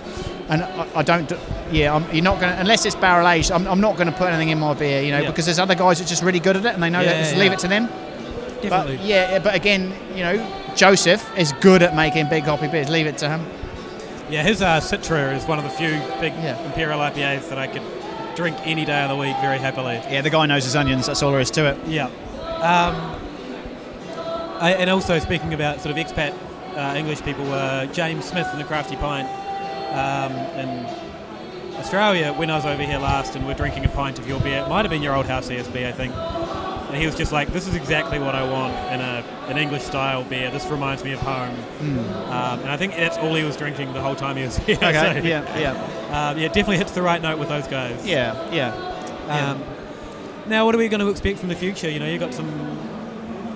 [0.48, 1.28] And I, I don't.
[1.28, 1.38] do-
[1.70, 3.50] Yeah, I'm, you're not going to unless it's barrel aged.
[3.52, 5.00] I'm, I'm not going to put anything in my beer.
[5.02, 5.30] You know, Yeah.
[5.30, 7.18] because there's other guys that are just really good at it, and they know that.
[7.20, 7.40] Just yeah.
[7.42, 7.86] leave it to them.
[8.62, 8.96] Definitely.
[8.96, 10.36] But yeah, but again, you know,
[10.74, 12.88] Joseph is good at making big hoppy beers.
[12.90, 13.46] Leave it to him.
[14.30, 16.58] Yeah, his uh, Citra is one of the few big Yeah.
[16.66, 17.82] imperial IPAs that I could
[18.34, 19.94] drink any day of the week very happily.
[19.94, 21.06] Yeah, the guy knows his onions.
[21.06, 21.78] That's all there is to it.
[21.86, 22.06] Yeah.
[22.06, 23.20] Um,
[24.60, 26.34] I, and also speaking about sort of expat
[26.76, 29.28] uh, English people, uh, James Smith from the Crafty Pint
[29.94, 30.86] um, in
[31.76, 32.32] Australia.
[32.32, 34.68] When I was over here last, and we're drinking a pint of your beer, it
[34.68, 36.14] might have been your old house ESB, I think.
[36.94, 39.82] And he was just like, "This is exactly what I want in a an English
[39.82, 40.48] style beer.
[40.52, 41.56] This reminds me of home."
[42.30, 44.76] Um, and I think that's all he was drinking the whole time he was here.
[44.76, 44.92] Okay.
[44.92, 45.72] so, yeah, yeah,
[46.30, 48.06] um, yeah, definitely hits the right note with those guys.
[48.06, 48.72] yeah, yeah.
[49.26, 49.50] yeah.
[49.50, 49.64] Um,
[50.46, 51.90] now, what are we going to expect from the future?
[51.90, 52.48] You know, you've got some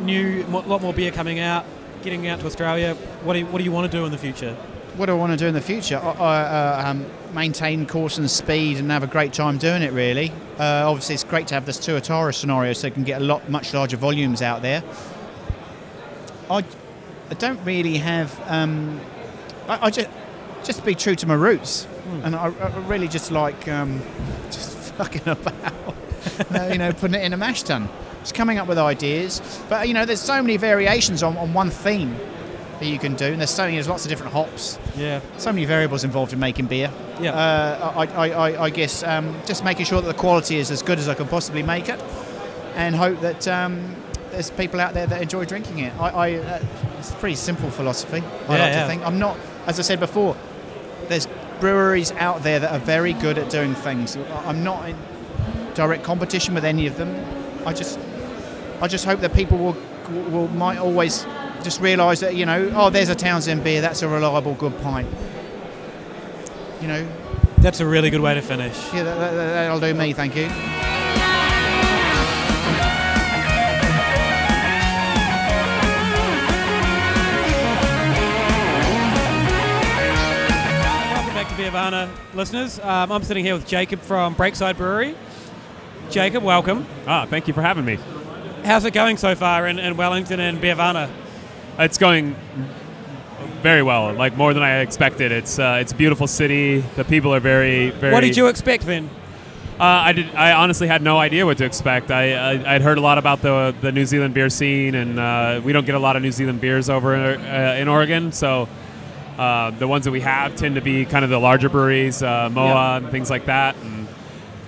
[0.05, 1.65] new, a lot more beer coming out,
[2.03, 2.95] getting out to Australia.
[3.23, 4.57] What do you, what do you want to do in the future?
[4.99, 5.97] What do I want to do in the future?
[5.97, 9.93] I, I, uh, um, maintain course and speed and have a great time doing it.
[9.93, 10.33] Really.
[10.59, 13.25] Uh, obviously, it's great to have this tour Tuatara scenario, so you can get a
[13.25, 14.83] lot much larger volumes out there.
[16.51, 16.65] I,
[17.31, 18.37] I don't really have.
[18.47, 19.01] Um,
[19.69, 20.09] I, I just
[20.65, 21.87] just be true to my roots,
[22.25, 24.03] and I, I really just like um,
[24.47, 25.95] just fucking about.
[26.53, 27.89] uh, you know, putting it in a mash tun.
[28.23, 31.71] Just coming up with ideas, but you know, there's so many variations on, on one
[31.71, 32.19] theme
[32.81, 35.53] that you can do, and there's so many, there's lots of different hops, Yeah, so
[35.53, 36.91] many variables involved in making beer.
[37.21, 37.33] Yeah.
[37.33, 40.83] Uh, I, I, I, I guess um, just making sure that the quality is as
[40.83, 42.01] good as I can possibly make it,
[42.77, 43.95] and hope that um,
[44.31, 45.93] there's people out there that enjoy drinking it.
[46.01, 46.63] I, I uh,
[46.99, 48.19] it's a pretty simple philosophy.
[48.19, 48.83] I Yeah, like yeah.
[48.83, 49.03] to think.
[49.07, 49.37] I'm not,
[49.67, 50.37] as I said before,
[51.09, 51.27] there's
[51.61, 54.17] breweries out there that are very good at doing things.
[54.47, 54.97] I'm not in
[55.75, 57.09] direct competition with any of them.
[57.67, 57.99] I just,
[58.81, 59.77] I just hope that people will,
[60.31, 61.25] will might always
[61.63, 63.81] just realise that you know, oh, there's a Townshend beer.
[63.81, 65.09] That's a reliable, good pint.
[66.81, 67.09] You know,
[67.59, 68.77] that's a really good way to finish.
[68.95, 70.13] yeah, that, that, that'll do me.
[70.13, 70.49] Thank you.
[81.11, 82.79] Welcome back to Beervana, listeners.
[82.81, 85.17] Um, I'm sitting here with Jacob from Breakside Brewery.
[86.11, 86.87] Jacob, welcome.
[87.07, 87.99] Ah, thank you for having me.
[88.65, 91.11] How's it going so far in, in Wellington and Beervana?
[91.79, 92.35] It's going
[93.63, 95.33] very well, like more than I expected.
[95.33, 96.81] It's uh, it's a beautiful city.
[96.97, 98.13] The people are very very.
[98.13, 99.09] What did you expect then?
[99.79, 100.35] Uh, I did.
[100.35, 102.11] I honestly had no idea what to expect.
[102.11, 105.61] I, I I'd heard a lot about the the New Zealand beer scene, and uh,
[105.65, 108.33] we don't get a lot of New Zealand beers over in, uh, in Oregon.
[108.33, 108.69] So
[109.39, 112.51] uh, the ones that we have tend to be kind of the larger breweries, uh,
[112.51, 113.77] Moa and things like that.
[113.77, 114.09] And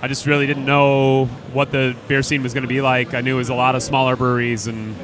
[0.01, 3.13] I just really didn't know what the beer scene was going to be like.
[3.13, 4.95] I knew it was a lot of smaller breweries, and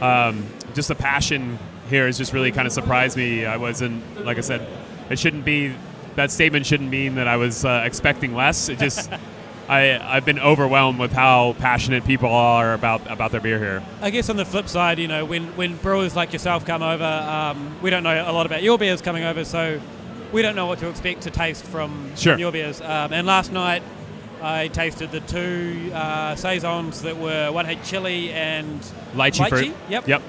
[0.00, 1.58] um, just the passion
[1.88, 3.44] here has just really kind of surprised me.
[3.44, 4.66] I wasn't, like I said,
[5.10, 5.74] it shouldn't be.
[6.16, 8.68] That statement shouldn't mean that I was uh, expecting less.
[8.68, 9.10] It just.
[9.68, 13.82] I, I've been overwhelmed with how passionate people are about, about their beer here.
[14.02, 17.04] I guess on the flip side, you know, when, when brewers like yourself come over,
[17.04, 19.80] um, we don't know a lot about your beers coming over, so
[20.32, 22.34] we don't know what to expect to taste from, Sure.
[22.34, 22.80] from your beers.
[22.80, 23.82] Um, and last night,
[24.42, 28.80] I tasted the two uh, saisons that were one had chili and
[29.14, 29.74] Lychee, fruit.
[29.88, 30.08] Yep.
[30.08, 30.22] Yep.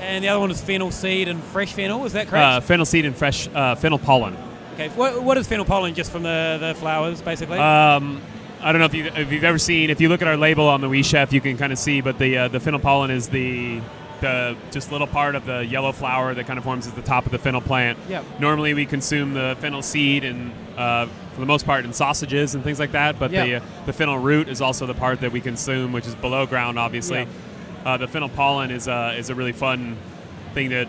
[0.00, 2.04] And the other one is fennel seed and fresh fennel.
[2.04, 2.66] Is that Uh, correct?
[2.66, 4.36] fennel seed and fresh uh, fennel pollen.
[4.74, 4.88] okay.
[4.90, 5.94] What, what is fennel pollen?
[5.94, 7.58] Just from the, the flowers, basically.
[7.58, 8.20] Um,
[8.60, 9.90] I don't know if, you, if you've ever seen.
[9.90, 12.00] If you look at our label on the Wee Chef, you can kind of see.
[12.00, 13.80] But the uh, the fennel pollen is the
[14.22, 17.26] the just little part of the yellow flower that kind of forms at the top
[17.26, 17.98] of the fennel plant.
[18.08, 18.24] Yep.
[18.40, 22.64] Normally, we consume the fennel seed and uh, for the most part in sausages and
[22.64, 23.18] things like that.
[23.18, 23.62] But the Yep.
[23.62, 26.78] uh, the fennel root is also the part that we consume, which is below ground,
[26.78, 27.18] obviously.
[27.20, 27.28] Yep.
[27.86, 29.96] Uh, the fennel pollen is a is a really fun
[30.54, 30.88] thing to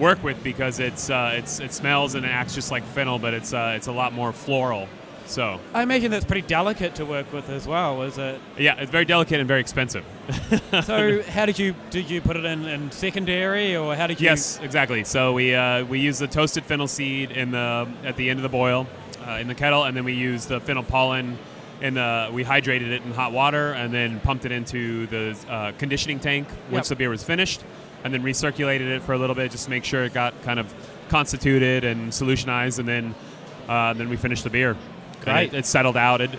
[0.00, 3.34] work with because it's uh, it's it smells and it acts just like fennel, but
[3.34, 4.88] it's uh, it's a lot more floral.
[5.26, 8.00] So I imagine that's pretty delicate to work with as well.
[8.00, 8.40] Is it?
[8.56, 10.04] yeah, it's very delicate and very expensive.
[10.84, 14.24] So how did you did you put it in, in secondary or how did you?
[14.24, 15.04] Yes, exactly.
[15.04, 18.42] So we uh, we use the toasted fennel seed in the at the end of
[18.42, 18.86] the boil
[19.26, 21.36] uh, in the kettle, and then we use the fennel pollen.
[21.82, 25.72] In the, we hydrated it in hot water and then pumped it into the uh,
[25.78, 26.88] conditioning tank once Yep.
[26.90, 27.62] the beer was finished,
[28.04, 30.58] and then recirculated it for a little bit just to make sure it got kind
[30.60, 30.72] of
[31.08, 33.14] constituted and solutionized, and then
[33.68, 34.70] uh, then we finished the beer.
[34.70, 35.52] And Great.
[35.54, 36.20] It, it settled out.
[36.20, 36.30] It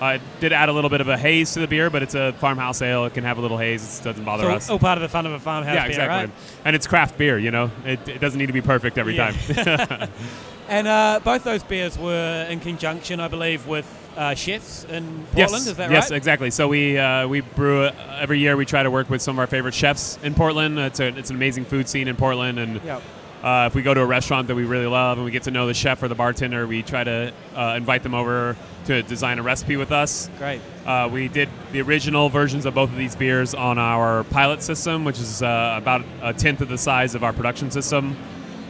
[0.00, 2.32] uh, did add a little bit of a haze to the beer, but it's a
[2.34, 3.04] farmhouse ale.
[3.04, 4.00] It can have a little haze.
[4.00, 4.70] It doesn't bother So us.
[4.70, 6.26] all part of the fun of a farmhouse yeah, beer, exactly.
[6.26, 6.30] right?
[6.64, 7.70] And it's craft beer, you know.
[7.84, 9.30] It, it doesn't need to be perfect every Yeah.
[9.32, 10.08] time.
[10.68, 13.84] And uh, both those beers were in conjunction, I believe, with
[14.16, 15.36] uh, chefs in Portland.
[15.36, 15.92] yes, Is that yes, right?
[15.92, 16.50] Yes, exactly.
[16.50, 18.56] So we uh, we brew uh, every year.
[18.56, 20.78] We try to work with some of our favorite chefs in Portland.
[20.78, 23.00] It's a it's an amazing food scene in Portland, and Yeah.
[23.42, 25.50] uh, if we go to a restaurant that we really love and we get to
[25.50, 29.38] know the chef or the bartender, we try to uh, invite them over to design
[29.38, 30.28] a recipe with us.
[30.38, 30.60] Great.
[30.84, 35.04] Uh, we did the original versions of both of these beers on our pilot system,
[35.04, 38.16] which is uh, about a tenth of the size of our production system.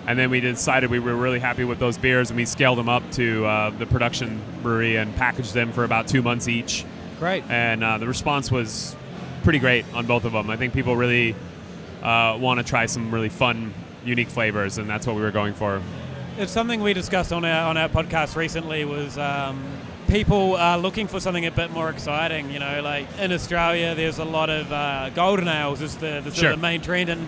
[0.06, 2.88] And then we decided we were really happy with those beers, and we scaled them
[2.88, 6.84] up to uh, the production brewery and packaged them for about two months each.
[7.20, 7.44] Great.
[7.48, 8.96] And uh, the response was
[9.44, 10.50] pretty great on both of them.
[10.50, 11.36] I think people really
[12.02, 13.72] uh, want to try some really fun,
[14.04, 15.80] unique flavors, and that's what we were going for.
[16.36, 18.84] It's something we discussed on our on our podcast recently.
[18.84, 19.62] Was um,
[20.08, 22.50] people are looking for something a bit more exciting.
[22.50, 26.30] You know, like in Australia, there's a lot of uh, golden ales is the, the,
[26.30, 26.50] sort Sure.
[26.50, 27.26] of the main trend, and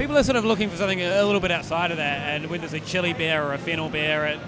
[0.00, 2.20] people are sort of looking for something a, a little bit outside of that.
[2.30, 4.40] And when there's a chili beer or a fennel beer, it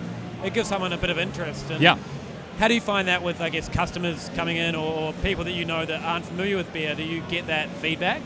[0.42, 1.70] it gives someone a bit of interest.
[1.70, 1.98] And Yeah.
[2.58, 5.52] How do you find that with, I guess, customers coming in or, or people that
[5.52, 6.94] you know that aren't familiar with beer?
[6.94, 8.22] Do you get that feedback?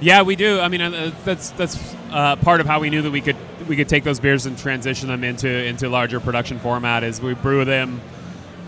[0.00, 0.60] Yeah, we do.
[0.60, 3.36] I mean, uh, that's that's uh, part of how we knew that we could
[3.66, 7.04] we could take those beers and transition them into into larger production format.
[7.04, 8.00] Is we brew them,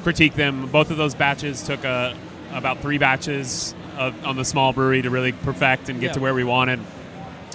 [0.03, 0.66] critique them.
[0.68, 2.14] Both of those batches took uh,
[2.53, 6.12] about three batches of, on the small brewery to really perfect and get Yeah.
[6.14, 6.81] to where we wanted.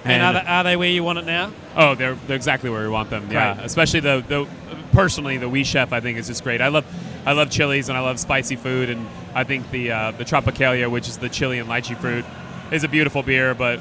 [0.06, 1.52] And, are, they, are they where you want it now?
[1.76, 3.28] Oh, they're, they're exactly where we want them.
[3.32, 4.48] Yeah, especially the, the
[4.92, 6.62] personally the Wee Chef I think is just great.
[6.62, 6.86] I love
[7.26, 10.90] I love chilies and I love spicy food and I think the uh, the Tropicalia,
[10.90, 12.24] which is the chili and lychee fruit,
[12.72, 13.54] is a beautiful beer.
[13.54, 13.80] But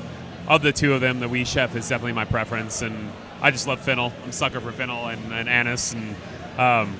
[0.49, 3.11] of the two of them, the Wee Chef is definitely my preference, and
[3.41, 4.13] I just love fennel.
[4.25, 6.17] I'm a sucker for fennel and, and anise, and
[6.59, 6.97] um,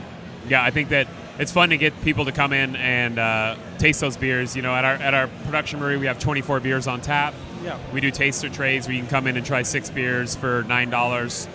[0.49, 1.09] yeah, I think that
[1.39, 4.55] it's fun to get people to come in and uh, taste those beers.
[4.55, 7.35] You know, at our at our production brewery, we have 24 beers on tap.
[7.65, 7.79] Yeah.
[7.93, 10.91] We do taster trades where you can come in and try six beers for nine
[10.91, 11.49] dollars,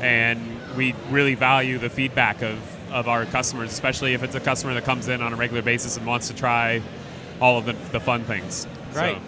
[0.00, 0.40] and
[0.76, 2.58] we really value the feedback of,
[2.92, 5.96] of our customers, especially if it's a customer that comes in on a regular basis
[5.96, 6.80] and wants to try
[7.40, 8.66] all of the, the fun things.
[8.92, 9.16] Great.
[9.16, 9.22] So,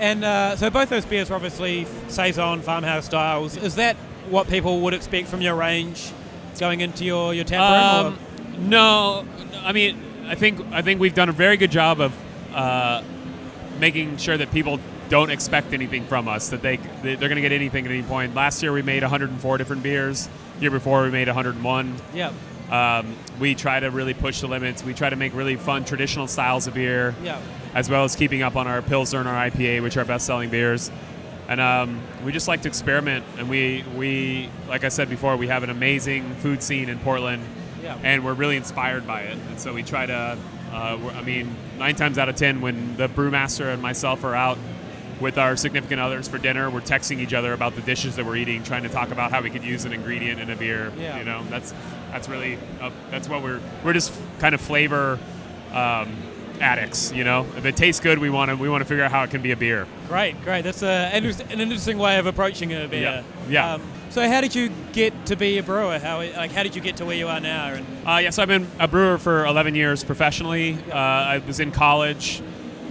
[0.00, 3.56] And uh, so both those beers are obviously saison farmhouse styles.
[3.56, 3.96] Is that
[4.28, 6.12] what people would expect from your range
[6.58, 8.18] going into your your tap room?
[8.58, 9.24] um, no,
[9.62, 12.12] I mean, I think I think we've done a very good job of
[12.54, 13.02] uh,
[13.78, 16.48] making sure that people don't expect anything from us.
[16.48, 18.34] That they they're going to get anything at any point.
[18.34, 20.30] Last year we made 104 different beers.
[20.60, 21.94] Year before we made 101.
[22.14, 22.32] yeah,
[22.70, 24.84] Um, we try to really push the limits.
[24.84, 27.40] We try to make really fun traditional styles of beer, yeah,
[27.74, 30.90] as well as keeping up on our Pilsner and our IPA, which are best-selling beers.
[31.48, 33.24] And um, we just like to experiment.
[33.38, 37.42] And we, we, like I said before, we have an amazing food scene in Portland,
[37.82, 37.98] yeah.
[38.04, 39.36] and we're really inspired by it.
[39.48, 40.38] And so we try to,
[40.72, 44.58] uh, I mean, nine times out of ten, when the brewmaster and myself are out
[45.20, 48.36] with our significant others for dinner, we're texting each other about the dishes that we're
[48.36, 50.92] eating, trying to talk about how we could use an ingredient in a beer.
[50.96, 51.18] Yeah.
[51.18, 51.74] You know, that's
[52.10, 55.18] that's really uh, that's what we're we're just kind of flavor
[55.72, 56.16] um,
[56.60, 57.12] addicts.
[57.12, 59.22] You know, if it tastes good, we want to we want to figure out how
[59.22, 59.86] it can be a beer.
[60.08, 60.62] Great, great.
[60.62, 61.24] That's a, an
[61.60, 63.02] interesting way of approaching a beer.
[63.02, 63.74] Yeah, yeah.
[63.74, 65.98] Um, so how did you get to be a brewer?
[65.98, 67.68] How like how did you get to where you are now?
[67.68, 70.78] And Uh, yes, I've been a brewer for 11 years professionally.
[70.90, 72.42] Uh, I was in college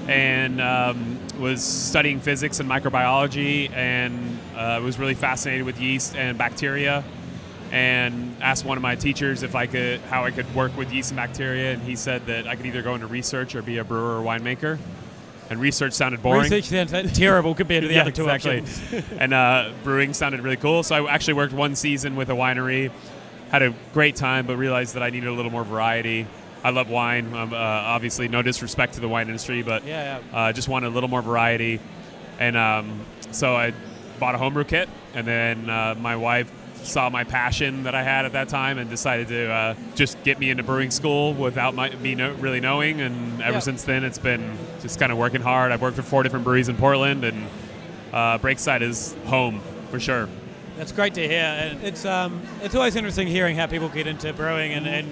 [0.08, 6.38] and um, was studying physics and microbiology, and uh, was really fascinated with yeast and
[6.38, 7.04] bacteria.
[7.72, 11.12] And asked one of my teachers if I could, how I could work with yeast
[11.12, 13.84] and bacteria, and he said that I could either go into research or be a
[13.84, 14.80] brewer or winemaker.
[15.52, 16.52] and research sounded boring.
[16.52, 18.62] Research sounds terrible compared to the Yeah, other two exactly.
[18.62, 19.04] options.
[19.20, 20.82] and uh, brewing sounded really cool.
[20.84, 22.92] So I actually worked one season with a winery,
[23.52, 26.26] had a great time, but realized that I needed a little more variety.
[26.64, 27.34] I love wine.
[27.34, 30.90] Um, uh, obviously, no disrespect to the wine industry, but Yeah, uh, just wanted a
[30.90, 31.80] little more variety.
[32.40, 33.74] And um, so I
[34.20, 36.52] bought a homebrew kit, and then uh, my wife
[36.84, 40.40] saw my passion that I had at that time and decided to uh, just get
[40.40, 43.02] me into brewing school without my, me no, really knowing.
[43.02, 43.60] And ever Yeah.
[43.60, 45.72] since then, it's been just kind of working hard.
[45.74, 47.48] I've worked for four different breweries in Portland, and
[48.14, 50.28] uh, Breakside is home for sure.
[50.78, 54.32] That's great to hear, and it's um, it's always interesting hearing how people get into
[54.32, 55.08] brewing, and, and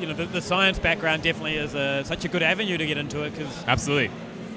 [0.00, 2.98] you know the, the science background definitely is a, such a good avenue to get
[2.98, 4.10] into it because Absolutely.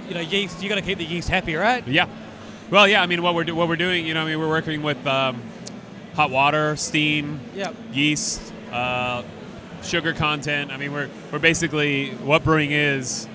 [0.07, 1.87] you know yeast you got to keep the yeast happy, right?
[1.87, 2.07] Yeah.
[2.69, 3.01] Well, yeah.
[3.01, 5.05] I mean, what we're do- what we're doing, you know, I mean, we're working with
[5.07, 5.41] um,
[6.13, 7.75] hot water, steam, Yep.
[7.93, 9.23] yeast, uh,
[9.81, 10.71] sugar content.
[10.71, 13.27] I mean, we're we're basically what brewing is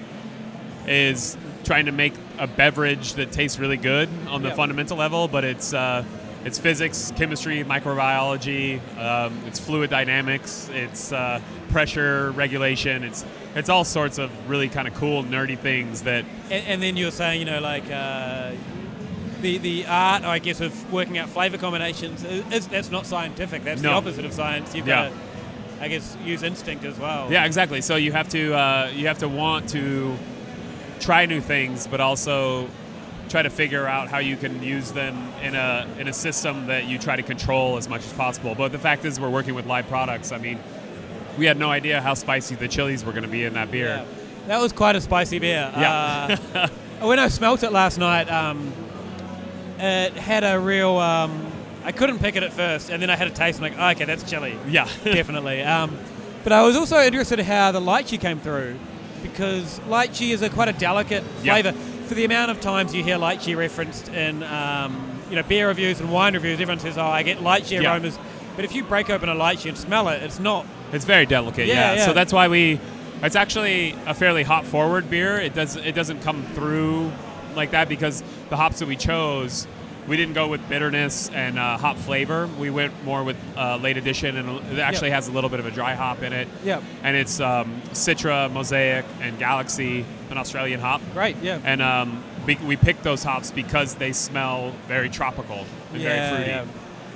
[0.87, 4.55] is trying to make a beverage that tastes really good on the Yeah.
[4.55, 6.05] fundamental level, but it's uh,
[6.45, 13.85] it's physics, chemistry, microbiology, um, it's fluid dynamics, it's uh, pressure regulation, it's it's all
[13.85, 17.41] sorts of really kind of cool nerdy things that And, and then you were saying,
[17.41, 18.53] you know, like uh,
[19.41, 23.63] the the art, I guess, of working out flavor combinations is, that's not scientific.
[23.65, 24.75] That's the opposite of science.
[24.75, 25.09] You've Yeah.
[25.09, 27.31] got to, I guess, use instinct as well.
[27.31, 27.81] Yeah, exactly.
[27.81, 30.17] So you have to uh, you have to want to
[31.01, 32.69] try new things, but also
[33.29, 36.87] try to figure out how you can use them in a in a system that
[36.87, 38.55] you try to control as much as possible.
[38.55, 40.33] But the fact is, we're working with live products.
[40.33, 40.59] I mean,
[41.39, 43.87] we had no idea how spicy the chilies were going to be in that beer.
[43.87, 44.05] Yeah.
[44.47, 45.73] That was quite a spicy beer.
[45.77, 46.39] Yeah.
[46.55, 46.69] Uh,
[47.07, 48.73] when I smelt it last night, um,
[49.79, 50.97] it had a real.
[50.99, 51.51] Um,
[51.85, 53.59] I couldn't pick it at first, and then I had a taste.
[53.61, 54.57] and like, oh, okay, that's chili.
[54.69, 54.89] Yeah.
[55.05, 55.63] definitely.
[55.63, 55.97] Um,
[56.43, 58.77] but I was also interested in how the lychee came through,
[59.23, 61.55] because lychee is a quite a delicate Yeah.
[61.61, 61.75] flavour.
[62.07, 65.69] For the amount of times you hear light lychee referenced in um, you know beer
[65.69, 67.93] reviews and wine reviews, everyone says, "Oh, I get lychee Yeah.
[67.93, 68.19] aromas."
[68.57, 70.67] But if you break open a light lychee and smell it, it's not.
[70.93, 71.67] It's very delicate.
[71.67, 72.05] Yeah, Yeah.
[72.07, 72.79] So that's why we.
[73.23, 75.37] It's actually a fairly hop forward beer.
[75.41, 75.77] It does.
[75.77, 77.11] It doesn't come through
[77.57, 79.67] like that because the hops that we chose,
[80.07, 82.49] we didn't go with bitterness and uh, hop flavor.
[82.59, 85.65] We went more with uh, late edition, and it actually has a little bit of
[85.67, 86.49] a dry hop in it.
[86.65, 86.83] Yeah.
[87.03, 91.01] And it's um, Citra, Mosaic, and Galaxy, an Australian hop.
[91.15, 91.37] Right.
[91.43, 91.61] Yeah.
[91.65, 96.29] And um, we, we picked those hops because they smell very tropical and Yeah, very
[96.45, 96.51] fruity.
[96.51, 96.65] yeah.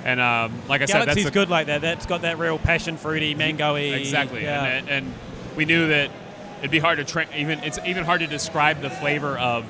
[0.05, 1.81] And um, like I said, that's a, good like that.
[1.81, 3.91] That's got that real passion fruity, mangoey.
[3.99, 4.63] Exactly, Yeah.
[4.63, 5.13] and, and
[5.57, 6.09] we knew that
[6.59, 9.65] it'd be hard to tra- even it's even hard to describe the flavor of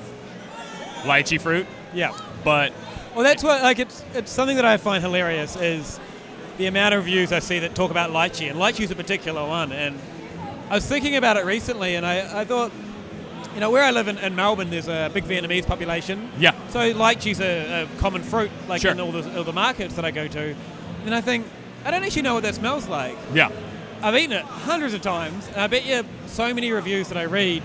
[1.02, 2.16] lychee fruit, yeah.
[2.44, 2.72] but
[3.14, 5.98] Well, that's what like it's it's something that I find hilarious is
[6.58, 9.72] the amount of reviews I see that talk about lychee, and lychee's a particular one.
[9.72, 9.98] And
[10.68, 12.70] I was thinking about it recently, and I, I thought,
[13.54, 16.30] you know, where I live in, in Melbourne, there's a big Vietnamese population.
[16.38, 18.92] yeah, So lychee's a, a common fruit, like Sure.
[18.92, 20.54] in all the, all the markets that I go to.
[21.06, 21.46] And I think
[21.84, 23.16] I don't actually know what that smells like.
[23.34, 23.50] yeah,
[24.02, 27.24] I've eaten it hundreds of times, and I bet you so many reviews that I
[27.24, 27.62] read,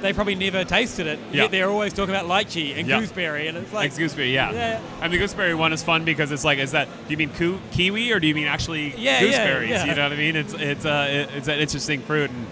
[0.00, 1.18] they probably never tasted it.
[1.30, 1.42] Yeah.
[1.42, 2.98] Yet they're always talking about lychee and Yeah.
[2.98, 4.50] gooseberry, and it's like like gooseberry, yeah.
[4.52, 4.80] Yeah.
[5.00, 7.30] And the gooseberry one is fun because it's like, is that do you mean
[7.70, 9.70] kiwi or do you mean actually Yeah, yeah, gooseberries?
[9.70, 9.84] yeah.
[9.84, 10.34] You know what I mean?
[10.36, 12.46] It's it's uh, it's an interesting fruit, and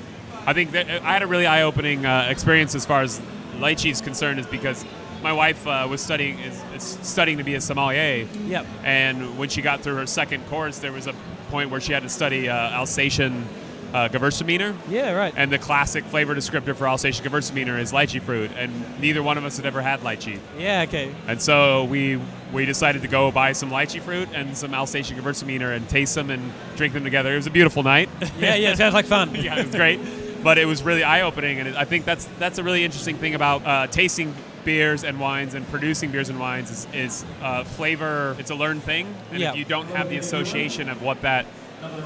[0.46, 3.20] I think that I had a really eye-opening uh, experience as far as
[3.58, 4.84] lychee is concerned, is because
[5.22, 8.26] my wife uh, was studying is, is studying to be a sommelier.
[8.46, 8.66] Yep.
[8.84, 11.14] And when she got through her second course, there was a
[11.50, 13.44] point where she had to study uh, Alsatian
[13.92, 14.74] uh, Gewürztraminer.
[14.88, 15.34] Yeah, right.
[15.36, 19.44] And the classic flavor descriptor for Alsatian Gewürztraminer is lychee fruit, and neither one of
[19.44, 20.38] us had ever had lychee.
[20.58, 21.12] yeah, okay.
[21.26, 22.20] And so we
[22.52, 26.30] we decided to go buy some lychee fruit and some Alsatian Gewürztraminer and taste them
[26.30, 27.32] and drink them together.
[27.32, 28.08] It was a beautiful night.
[28.38, 29.34] Yeah, yeah, it sounds like fun.
[29.34, 30.00] yeah, it was great.
[30.42, 33.34] But it was really eye opening, and I think that's that's a really interesting thing
[33.34, 38.36] about uh, tasting beers and wines and producing beers and wines is, is uh, flavor.
[38.38, 39.50] It's a learned thing, and Yeah.
[39.50, 41.46] if you don't have the association of what that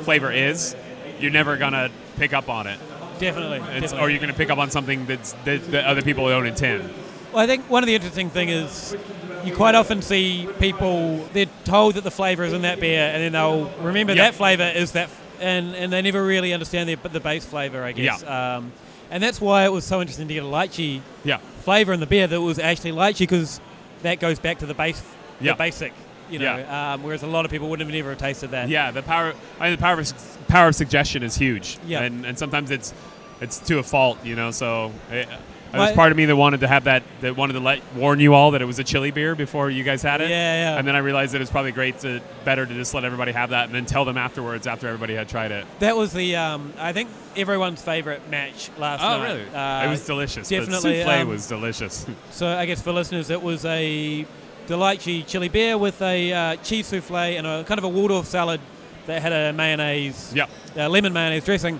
[0.02, 0.74] flavor is,
[1.20, 2.78] you're never gonna pick up on it,
[3.18, 3.58] Definitely.
[3.58, 3.98] it's, definitely.
[4.00, 6.88] or you're gonna pick up on something that's that, that other people don't intend.
[7.32, 8.96] Well, I think one of the interesting things is
[9.44, 13.22] you quite often see people they're told that the flavour is in that beer, and
[13.22, 14.24] then they'll remember Yep.
[14.32, 15.08] that flavour is that,
[15.40, 18.22] and and they never really understand the the base flavour, I guess.
[18.24, 18.72] Um,
[19.10, 22.06] and that's why it was so interesting to get a lychee Yeah, flavour in the
[22.06, 23.60] beer that was actually lychee because
[24.02, 25.02] that goes back to the base,
[25.40, 25.52] Yeah.
[25.52, 25.92] the basic.
[26.30, 28.68] You know, um, whereas a lot of people wouldn't have never tasted that.
[28.70, 28.90] yeah.
[28.90, 31.78] The power, I mean, the power of power of suggestion is huge.
[31.86, 32.00] Yeah.
[32.02, 32.94] and and sometimes it's
[33.42, 34.50] it's to a fault, you know.
[34.50, 34.90] So.
[35.10, 35.28] It,
[35.74, 38.20] There was part of me that wanted to have that, that wanted to let warn
[38.20, 40.30] you all that it was a chili beer before you guys had it.
[40.30, 40.78] Yeah, yeah.
[40.78, 43.32] And then I realized that it was probably great to better to just let everybody
[43.32, 45.66] have that and then tell them afterwards after everybody had tried it.
[45.80, 49.32] That was the um, I think everyone's favorite match last Oh, night.
[49.32, 49.54] really?
[49.54, 50.48] Uh, it was delicious.
[50.48, 52.06] definitely, The souffle um, was delicious.
[52.30, 54.26] So I guess for listeners, it was a
[54.66, 58.60] delightful chili beer with a uh, cheese souffle and a kind of a Waldorf salad
[59.06, 60.48] that had a mayonnaise, Yep.
[60.76, 61.78] uh, lemon mayonnaise dressing.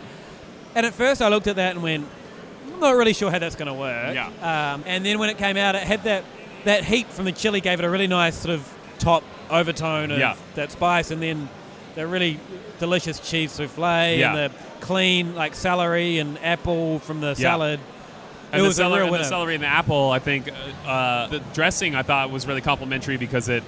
[0.75, 2.07] And at first, I looked at that and went,
[2.75, 4.27] "I'm not really sure how that's going to work." Yeah.
[4.75, 6.25] Um, and then when it came out, it had that
[6.65, 8.67] that heat from the chili gave it a really nice sort of
[8.99, 10.35] top overtone of Yeah.
[10.55, 11.49] that spice, and then
[11.95, 12.39] the really
[12.81, 14.35] delicious cheese souffle Yeah.
[14.35, 14.51] and the
[14.81, 17.35] clean like celery and apple from the Yeah.
[17.35, 17.81] salad.
[18.53, 20.49] And it the, was celery, a real and the celery and the apple, I think
[20.87, 23.63] uh, the dressing I thought was really complimentary because it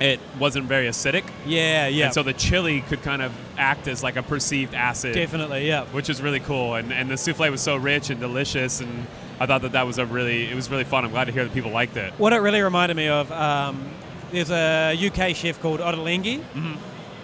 [0.00, 1.24] it wasn't very acidic.
[1.46, 2.06] Yeah, yeah.
[2.06, 5.14] And so the chili could kind of act as like a perceived acid.
[5.14, 5.84] Definitely, yeah.
[5.86, 6.74] which is really cool.
[6.74, 9.06] And and the souffle was so rich and delicious, and
[9.40, 11.04] I thought that that was a really it was really fun.
[11.04, 12.12] I'm glad to hear that people liked it.
[12.18, 13.88] What it really reminded me of, um,
[14.32, 16.74] there's a UK chef called Ottolenghi, Mm-hmm.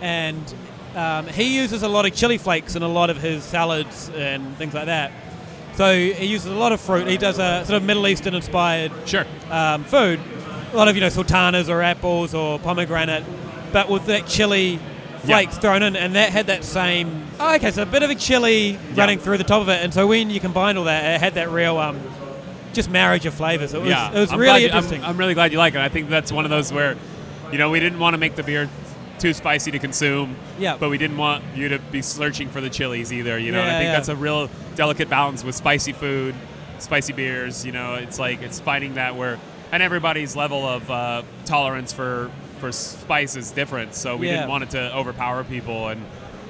[0.05, 0.55] and
[0.97, 4.57] um, he uses a lot of chili flakes in a lot of his salads and
[4.57, 5.11] things like that.
[5.75, 7.09] So he uses a lot of fruit.
[7.09, 9.25] He does a sort of Middle Eastern inspired Sure.
[9.51, 10.21] um, food,
[10.75, 13.25] a lot of you know sultanas or apples or pomegranate,
[13.73, 14.79] but with that chili
[15.21, 17.27] flakes thrown in, and that had that same.
[17.41, 19.95] Oh, okay, so a bit of a chili running through the top of it, and
[19.95, 22.01] so when you combined all that, it had that real um,
[22.73, 23.73] just marriage of flavors.
[23.73, 25.03] It was, yeah, it was I'm really you- interesting.
[25.03, 25.81] I'm, I'm really glad you like it.
[25.81, 26.97] I think that's one of those where,
[27.51, 28.69] you know, we didn't want to make the beer
[29.19, 30.37] too spicy to consume.
[30.59, 30.77] Yeah.
[30.77, 33.39] But we didn't want you to be searching for the chilies either.
[33.39, 33.93] You know, and I think yeah.
[33.93, 36.35] that's a real delicate balance with spicy food,
[36.79, 37.65] spicy beers.
[37.65, 39.39] You know, it's like it's finding that where,
[39.75, 43.93] and everybody's level of uh, tolerance for for spice is different.
[43.95, 44.35] So we Yeah.
[44.37, 46.01] didn't want it to overpower people and.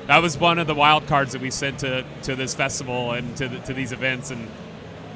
[0.06, 3.34] That was one of the wild cards that we sent to, to this festival and
[3.38, 4.48] to, the, to these events, and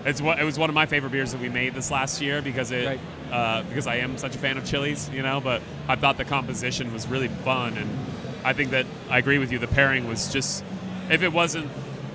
[0.06, 2.40] it's what it was one of my favorite beers that we made this last year
[2.40, 3.00] because it Right.
[3.30, 5.42] uh, because I am such a fan of chilies, you know.
[5.42, 7.86] But I thought the composition was really fun, and
[8.42, 9.58] I think that I agree with you.
[9.58, 10.64] The pairing was just
[11.10, 11.68] if it wasn't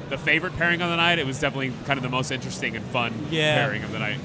[0.10, 2.84] the favorite pairing of the night, it was definitely kind of the most interesting and
[2.88, 3.54] fun Yeah.
[3.54, 4.18] pairing of the night.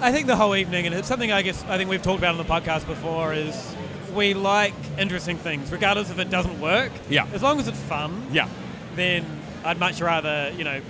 [0.00, 2.32] I think the whole evening, and it's something I guess I think we've talked about
[2.32, 3.74] on the podcast before, is
[4.14, 6.92] we like interesting things, regardless if it doesn't work.
[7.08, 7.26] Yeah.
[7.32, 8.48] As long as it's fun, Yeah,
[8.96, 9.24] then
[9.64, 10.80] I'd much rather you know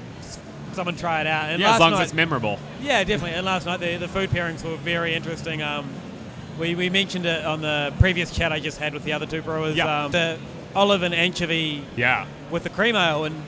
[0.72, 1.50] someone try it out.
[1.50, 1.74] And yeah.
[1.74, 2.58] As long night, as it's memorable.
[2.82, 3.36] yeah, definitely.
[3.36, 5.62] And last night the, the food pairings were very interesting.
[5.62, 5.88] Um,
[6.58, 9.42] we, we mentioned it on the previous chat I just had with the other two
[9.42, 9.76] brewers.
[9.76, 10.04] Yeah.
[10.06, 10.38] Um, the
[10.74, 13.40] olive and anchovy Yeah, with the cream ale, and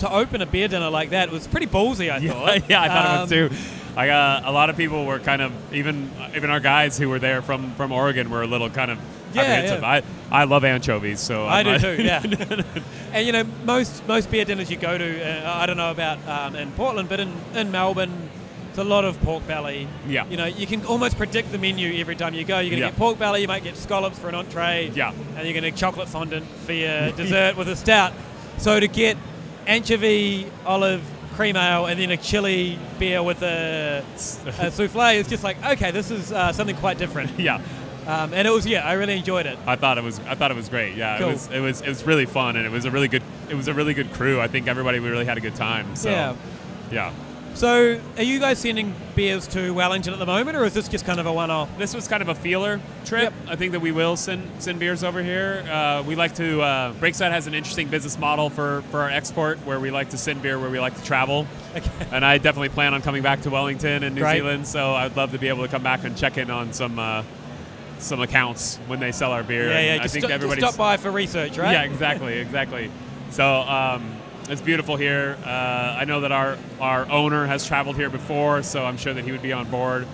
[0.00, 2.10] to open a beer dinner like that was pretty ballsy.
[2.12, 2.68] I yeah, thought.
[2.70, 2.82] yeah.
[2.82, 3.56] I thought Um, it was too.
[3.96, 7.18] I uh, a lot of people were kind of even even our guys who were
[7.18, 8.98] there from from Oregon were a little kind of
[9.32, 9.80] Yeah, apprehensive.
[9.82, 10.02] yeah.
[10.30, 12.22] I I love anchovies, so I I'm do not- too, yeah.
[13.12, 16.18] and you know, most most beer dinners you go to, uh, I don't know about
[16.28, 18.28] um, in Portland, but in, in Melbourne,
[18.68, 19.88] it's a lot of pork belly.
[20.06, 20.26] Yeah.
[20.28, 22.58] You know, you can almost predict the menu every time you go.
[22.58, 22.90] You're going to Yeah.
[22.90, 24.90] get pork belly, you might get scallops for an entree.
[24.94, 25.12] Yeah.
[25.36, 28.12] And you're going to get chocolate fondant for your dessert with a stout.
[28.58, 29.16] So to get
[29.66, 31.02] anchovy, olive,
[31.36, 34.18] cream ale, and then a chili beer with a, a
[34.70, 37.38] souffle, it's just like, okay, this is uh, something quite different.
[37.38, 37.60] yeah.
[38.06, 39.58] Um, and it was, yeah, I really enjoyed it.
[39.66, 40.96] I thought it was I thought it was great.
[40.96, 41.28] Yeah, Cool.
[41.28, 43.54] it was it was it was really fun and it was a really good it
[43.56, 44.40] was a really good crew.
[44.40, 45.96] I think everybody really had a good time.
[45.96, 46.34] So Yeah.
[46.92, 47.12] yeah.
[47.56, 51.06] So, are you guys sending beers to Wellington at the moment, or is this just
[51.06, 51.70] kind of a one-off?
[51.78, 53.32] This was kind of a feeler trip.
[53.32, 53.48] Yep.
[53.48, 55.64] I think that we will send send beers over here.
[55.66, 59.56] Uh, we like to uh, Breakside has an interesting business model for for our export
[59.60, 61.46] where we like to send beer where we like to travel.
[61.74, 61.90] Okay.
[62.12, 64.36] And I definitely plan on coming back to Wellington and New Great.
[64.36, 64.66] Zealand.
[64.66, 67.22] So I'd love to be able to come back and check in on some uh,
[67.98, 69.70] some accounts when they sell our beer.
[69.70, 69.94] Yeah, yeah.
[69.94, 71.72] I Just, think stop, just everybody's stop by for research, right?
[71.72, 72.90] Yeah, exactly, exactly.
[73.30, 74.15] So um,
[74.48, 75.36] it's beautiful here.
[75.44, 75.48] Uh,
[76.00, 79.32] I know that our our owner has traveled here before, so I'm sure that he
[79.32, 80.06] would be on board.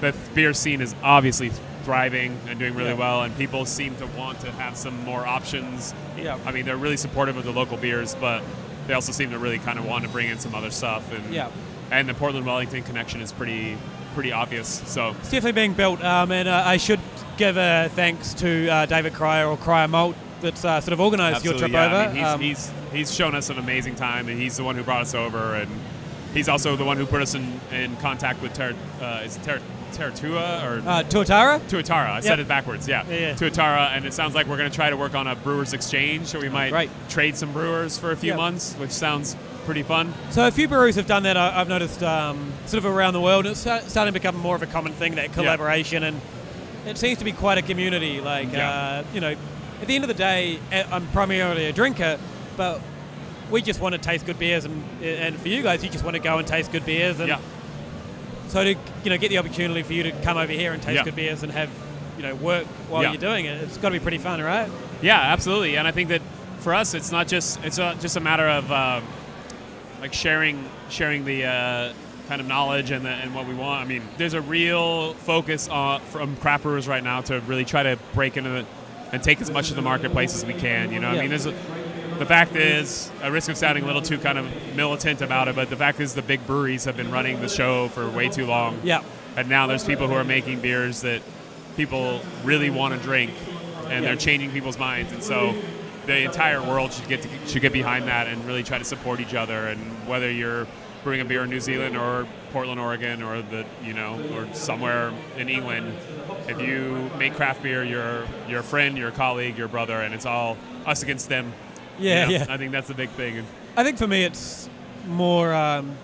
[0.00, 1.50] The beer scene is obviously
[1.84, 2.96] thriving and doing really Yeah.
[2.96, 5.94] well, and people seem to want to have some more options.
[6.16, 6.36] Yeah.
[6.46, 8.42] I mean, they're really supportive of the local beers, but
[8.86, 11.10] they also seem to really kind of want to bring in some other stuff.
[11.12, 11.48] And Yeah.
[11.90, 13.76] and the Portland Wellington connection is pretty
[14.14, 14.82] pretty obvious.
[14.86, 17.00] So It's definitely being built, um, and uh, I should
[17.36, 21.44] give a thanks to uh, David Cryer or Cryer Malt that's uh, sort of organised
[21.44, 21.86] your trip yeah.
[21.86, 21.94] over.
[21.96, 24.76] I mean, he's, Um, he's he's shown us an amazing time, and he's the one
[24.76, 25.70] who brought us over, and
[26.34, 29.60] he's also the one who put us in, in contact with Ter, uh, is Ter,
[29.92, 31.58] Teratua or uh, Tuatara.
[31.68, 32.10] Tuatara.
[32.10, 32.86] I said it backwards.
[32.86, 33.34] Yeah, Yeah, yeah.
[33.34, 36.26] Tuatara, and it sounds like we're going to try to work on a brewers exchange,
[36.26, 36.90] so we might Right.
[37.08, 38.36] trade some brewers for a few Yep.
[38.36, 39.36] months, which sounds
[39.66, 40.14] pretty fun.
[40.30, 41.36] So a few breweries have done that.
[41.36, 43.46] I've noticed um, sort of around the world.
[43.46, 46.20] It's starting to become more of a common thing that collaboration, and
[46.86, 48.20] it seems to be quite a community.
[48.20, 49.34] Like uh, you know,
[49.82, 52.18] at the end of the day, eh, I'm primarily a drinker,
[52.60, 52.78] but
[53.50, 56.14] we just want to taste good beers, and and for you guys, you just want
[56.14, 57.38] to go and taste good beers, and Yeah.
[58.48, 58.70] so to
[59.02, 61.04] you know get the opportunity for you to come over here and taste Yeah.
[61.04, 61.70] good beers and have
[62.18, 63.12] you know work while Yeah.
[63.12, 64.68] you're doing it, it's got to be pretty fun, right?
[65.00, 65.76] Yeah, absolutely.
[65.78, 66.20] And I think that
[66.58, 69.00] for us, it's not just it's not just a matter of uh,
[70.02, 71.92] like sharing sharing the uh,
[72.28, 73.82] kind of knowledge and, the, and what we want.
[73.82, 77.82] I mean, there's a real focus on from craft brewers right now to really try
[77.84, 78.66] to break into the,
[79.12, 80.92] and take as much of the marketplace as we can.
[80.92, 81.18] You know, Yeah.
[81.18, 81.54] I mean, there's a,
[82.20, 84.46] the fact is, at risk of sounding a little too kind of
[84.76, 87.88] militant about it, but the fact is, the big breweries have been running the show
[87.88, 88.78] for way too long.
[88.84, 89.02] Yeah.
[89.38, 91.22] And now there's people who are making beers that
[91.78, 93.30] people really want to drink,
[93.84, 94.00] and Yeah.
[94.02, 95.12] they're changing people's minds.
[95.14, 95.54] And so
[96.04, 99.18] the entire world should get to, should get behind that and really try to support
[99.20, 99.68] each other.
[99.68, 100.66] And whether you're
[101.02, 105.10] brewing a beer in New Zealand or Portland, Oregon, or the you know or somewhere
[105.38, 105.94] in England,
[106.48, 110.26] if you make craft beer, you're you're a friend, you're colleague, you're brother, and it's
[110.26, 111.54] all us against them.
[112.00, 112.30] You Yeah, know?
[112.32, 112.46] yeah.
[112.48, 113.44] I think that's the big thing.
[113.76, 114.68] I think for me, it's
[115.06, 115.96] more um,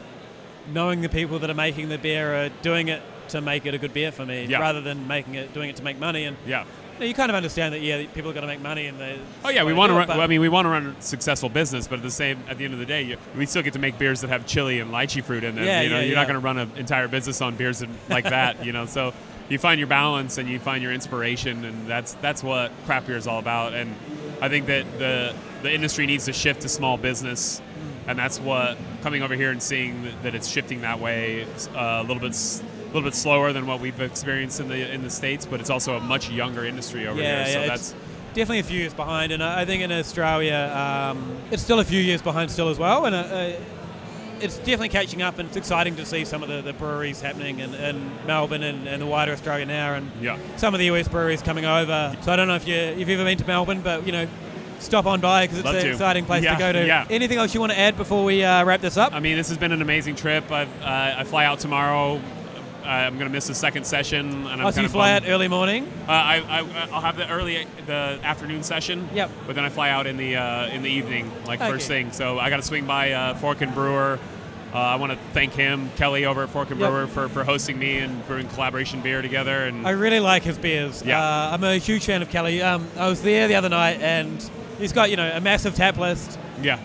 [0.72, 3.78] knowing the people that are making the beer are doing it to make it a
[3.78, 4.58] good beer for me, Yeah.
[4.60, 6.24] rather than making it doing it to make money.
[6.24, 6.60] And Yeah.
[6.94, 8.98] you, know, you kind of understand that, yeah, people are going to make money, and
[9.00, 9.18] they.
[9.44, 10.06] Oh yeah, we want to run.
[10.08, 12.56] well, I mean, we want to run a successful business, but at the same, at
[12.58, 14.78] the end of the day, you, we still get to make beers that have chili
[14.80, 15.64] and lychee fruit in them.
[15.64, 16.20] Yeah, you know, yeah, you're yeah.
[16.20, 18.64] not going to run an entire business on beers like that.
[18.64, 19.12] You know, so
[19.48, 23.16] you find your balance and you find your inspiration, and that's that's what craft beer
[23.16, 23.74] is all about.
[23.74, 23.92] And
[24.40, 27.60] I think that the the industry needs to shift to small business,
[28.06, 32.02] and that's what coming over here and seeing that, that it's shifting that way uh,
[32.02, 32.36] a little bit.
[32.36, 35.70] A little bit slower than what we've experienced in the in the states, but it's
[35.70, 37.52] also a much younger industry over yeah, here.
[37.52, 37.94] So yeah, that's
[38.28, 41.84] definitely a few years behind, and I I think in Australia um, it's still a
[41.84, 43.52] few years behind still as well, and uh, uh,
[44.40, 47.58] it's definitely catching up, and it's exciting to see some of the, the breweries happening
[47.60, 50.38] in, in Melbourne and, and the wider Australia now, and yeah.
[50.56, 52.16] some of the US breweries coming over.
[52.22, 54.26] So I don't know if you you've ever been to Melbourne, but you know.
[54.78, 55.90] Stop on by because it's Love an to.
[55.90, 56.86] exciting place Yeah, to go to.
[56.86, 57.06] yeah.
[57.08, 59.14] Anything else you want to add before we uh, wrap this up?
[59.14, 60.52] I mean, this has been an amazing trip.
[60.52, 62.20] I've, uh, I fly out tomorrow.
[62.86, 65.26] Uh, I'm going to miss the second session, and I'm oh, so you fly bummed.
[65.26, 65.90] out early morning.
[66.06, 69.08] Uh, I, I, I'll have the early, the afternoon session.
[69.12, 69.30] Yep.
[69.46, 71.70] But then I fly out in the uh, in the evening, like Okay.
[71.70, 72.12] first thing.
[72.12, 74.20] So I got to swing by uh, Fork and Brewer.
[74.72, 76.90] Uh, I want to thank him, Kelly, over at Fork and Yep.
[76.90, 79.64] Brewer, for, for hosting me and brewing collaboration beer together.
[79.64, 81.02] And I really like his beers.
[81.02, 81.20] Yeah.
[81.20, 82.60] Uh, I'm a huge fan of Kelly.
[82.62, 85.96] Um, I was there the other night, and he's got you know a massive tap
[85.98, 86.78] list, yeah,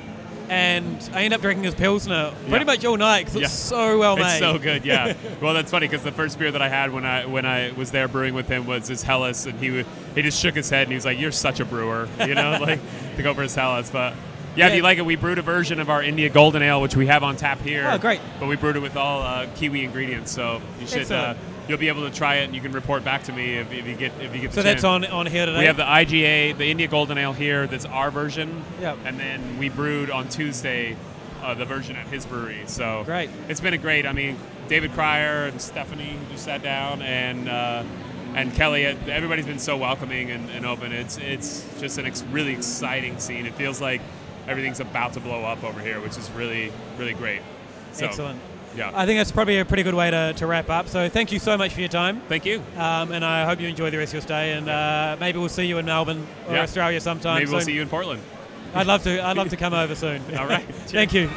[0.51, 2.63] and I end up drinking his pilsner pretty Yeah.
[2.65, 3.45] much all night because Yeah.
[3.45, 4.25] it's so well made.
[4.25, 5.13] It's so good, yeah.
[5.41, 7.91] well, that's funny because the first beer that I had when I when I was
[7.91, 10.89] there brewing with him was his Helles, and he he just shook his head and
[10.89, 12.79] he was like, "You're such a brewer," you know, like
[13.15, 13.89] to go for his Helles.
[13.89, 14.13] But
[14.57, 16.97] yeah, if you like it, we brewed a version of our India Golden Ale, which
[16.97, 17.87] we have on tap here.
[17.89, 18.19] Oh, great.
[18.37, 21.35] But we brewed it with all uh, kiwi ingredients, so you should uh.
[21.71, 23.87] You'll be able to try it, and you can report back to me if, if
[23.87, 24.53] you get if you get.
[24.53, 25.59] So that's on on here today.
[25.59, 27.65] We have the IGA, the India Golden Ale here.
[27.65, 28.63] That's our version.
[28.81, 28.99] Yep.
[29.05, 30.97] And then we brewed on Tuesday
[31.41, 32.63] uh, the version at his brewery.
[32.67, 33.29] So Great.
[33.47, 34.05] It's been a great.
[34.05, 37.49] I mean, David Cryer and Stephanie who just sat down and.
[37.49, 37.83] Uh,
[38.33, 40.93] and Kelly, uh, everybody's been so welcoming and, and open.
[40.93, 43.45] It's it's just an ex- really exciting scene.
[43.45, 43.99] It feels like
[44.47, 47.41] everything's about to blow up over here, which is really really great.
[47.91, 48.39] So, Excellent.
[48.75, 48.91] Yeah.
[48.93, 50.87] I think that's probably a pretty good way to, to wrap up.
[50.87, 52.59] So thank you so much for your time, Thank you.
[52.77, 54.53] um, and I hope you enjoy the rest of your stay.
[54.53, 56.61] And uh, maybe we'll see you in Melbourne or Yeah.
[56.63, 58.21] Australia sometime Maybe we'll see you in Portland.
[58.73, 59.21] I'd love to.
[59.25, 60.21] I'd love to come over soon.
[60.39, 60.63] All right.
[60.87, 61.29] Thank you.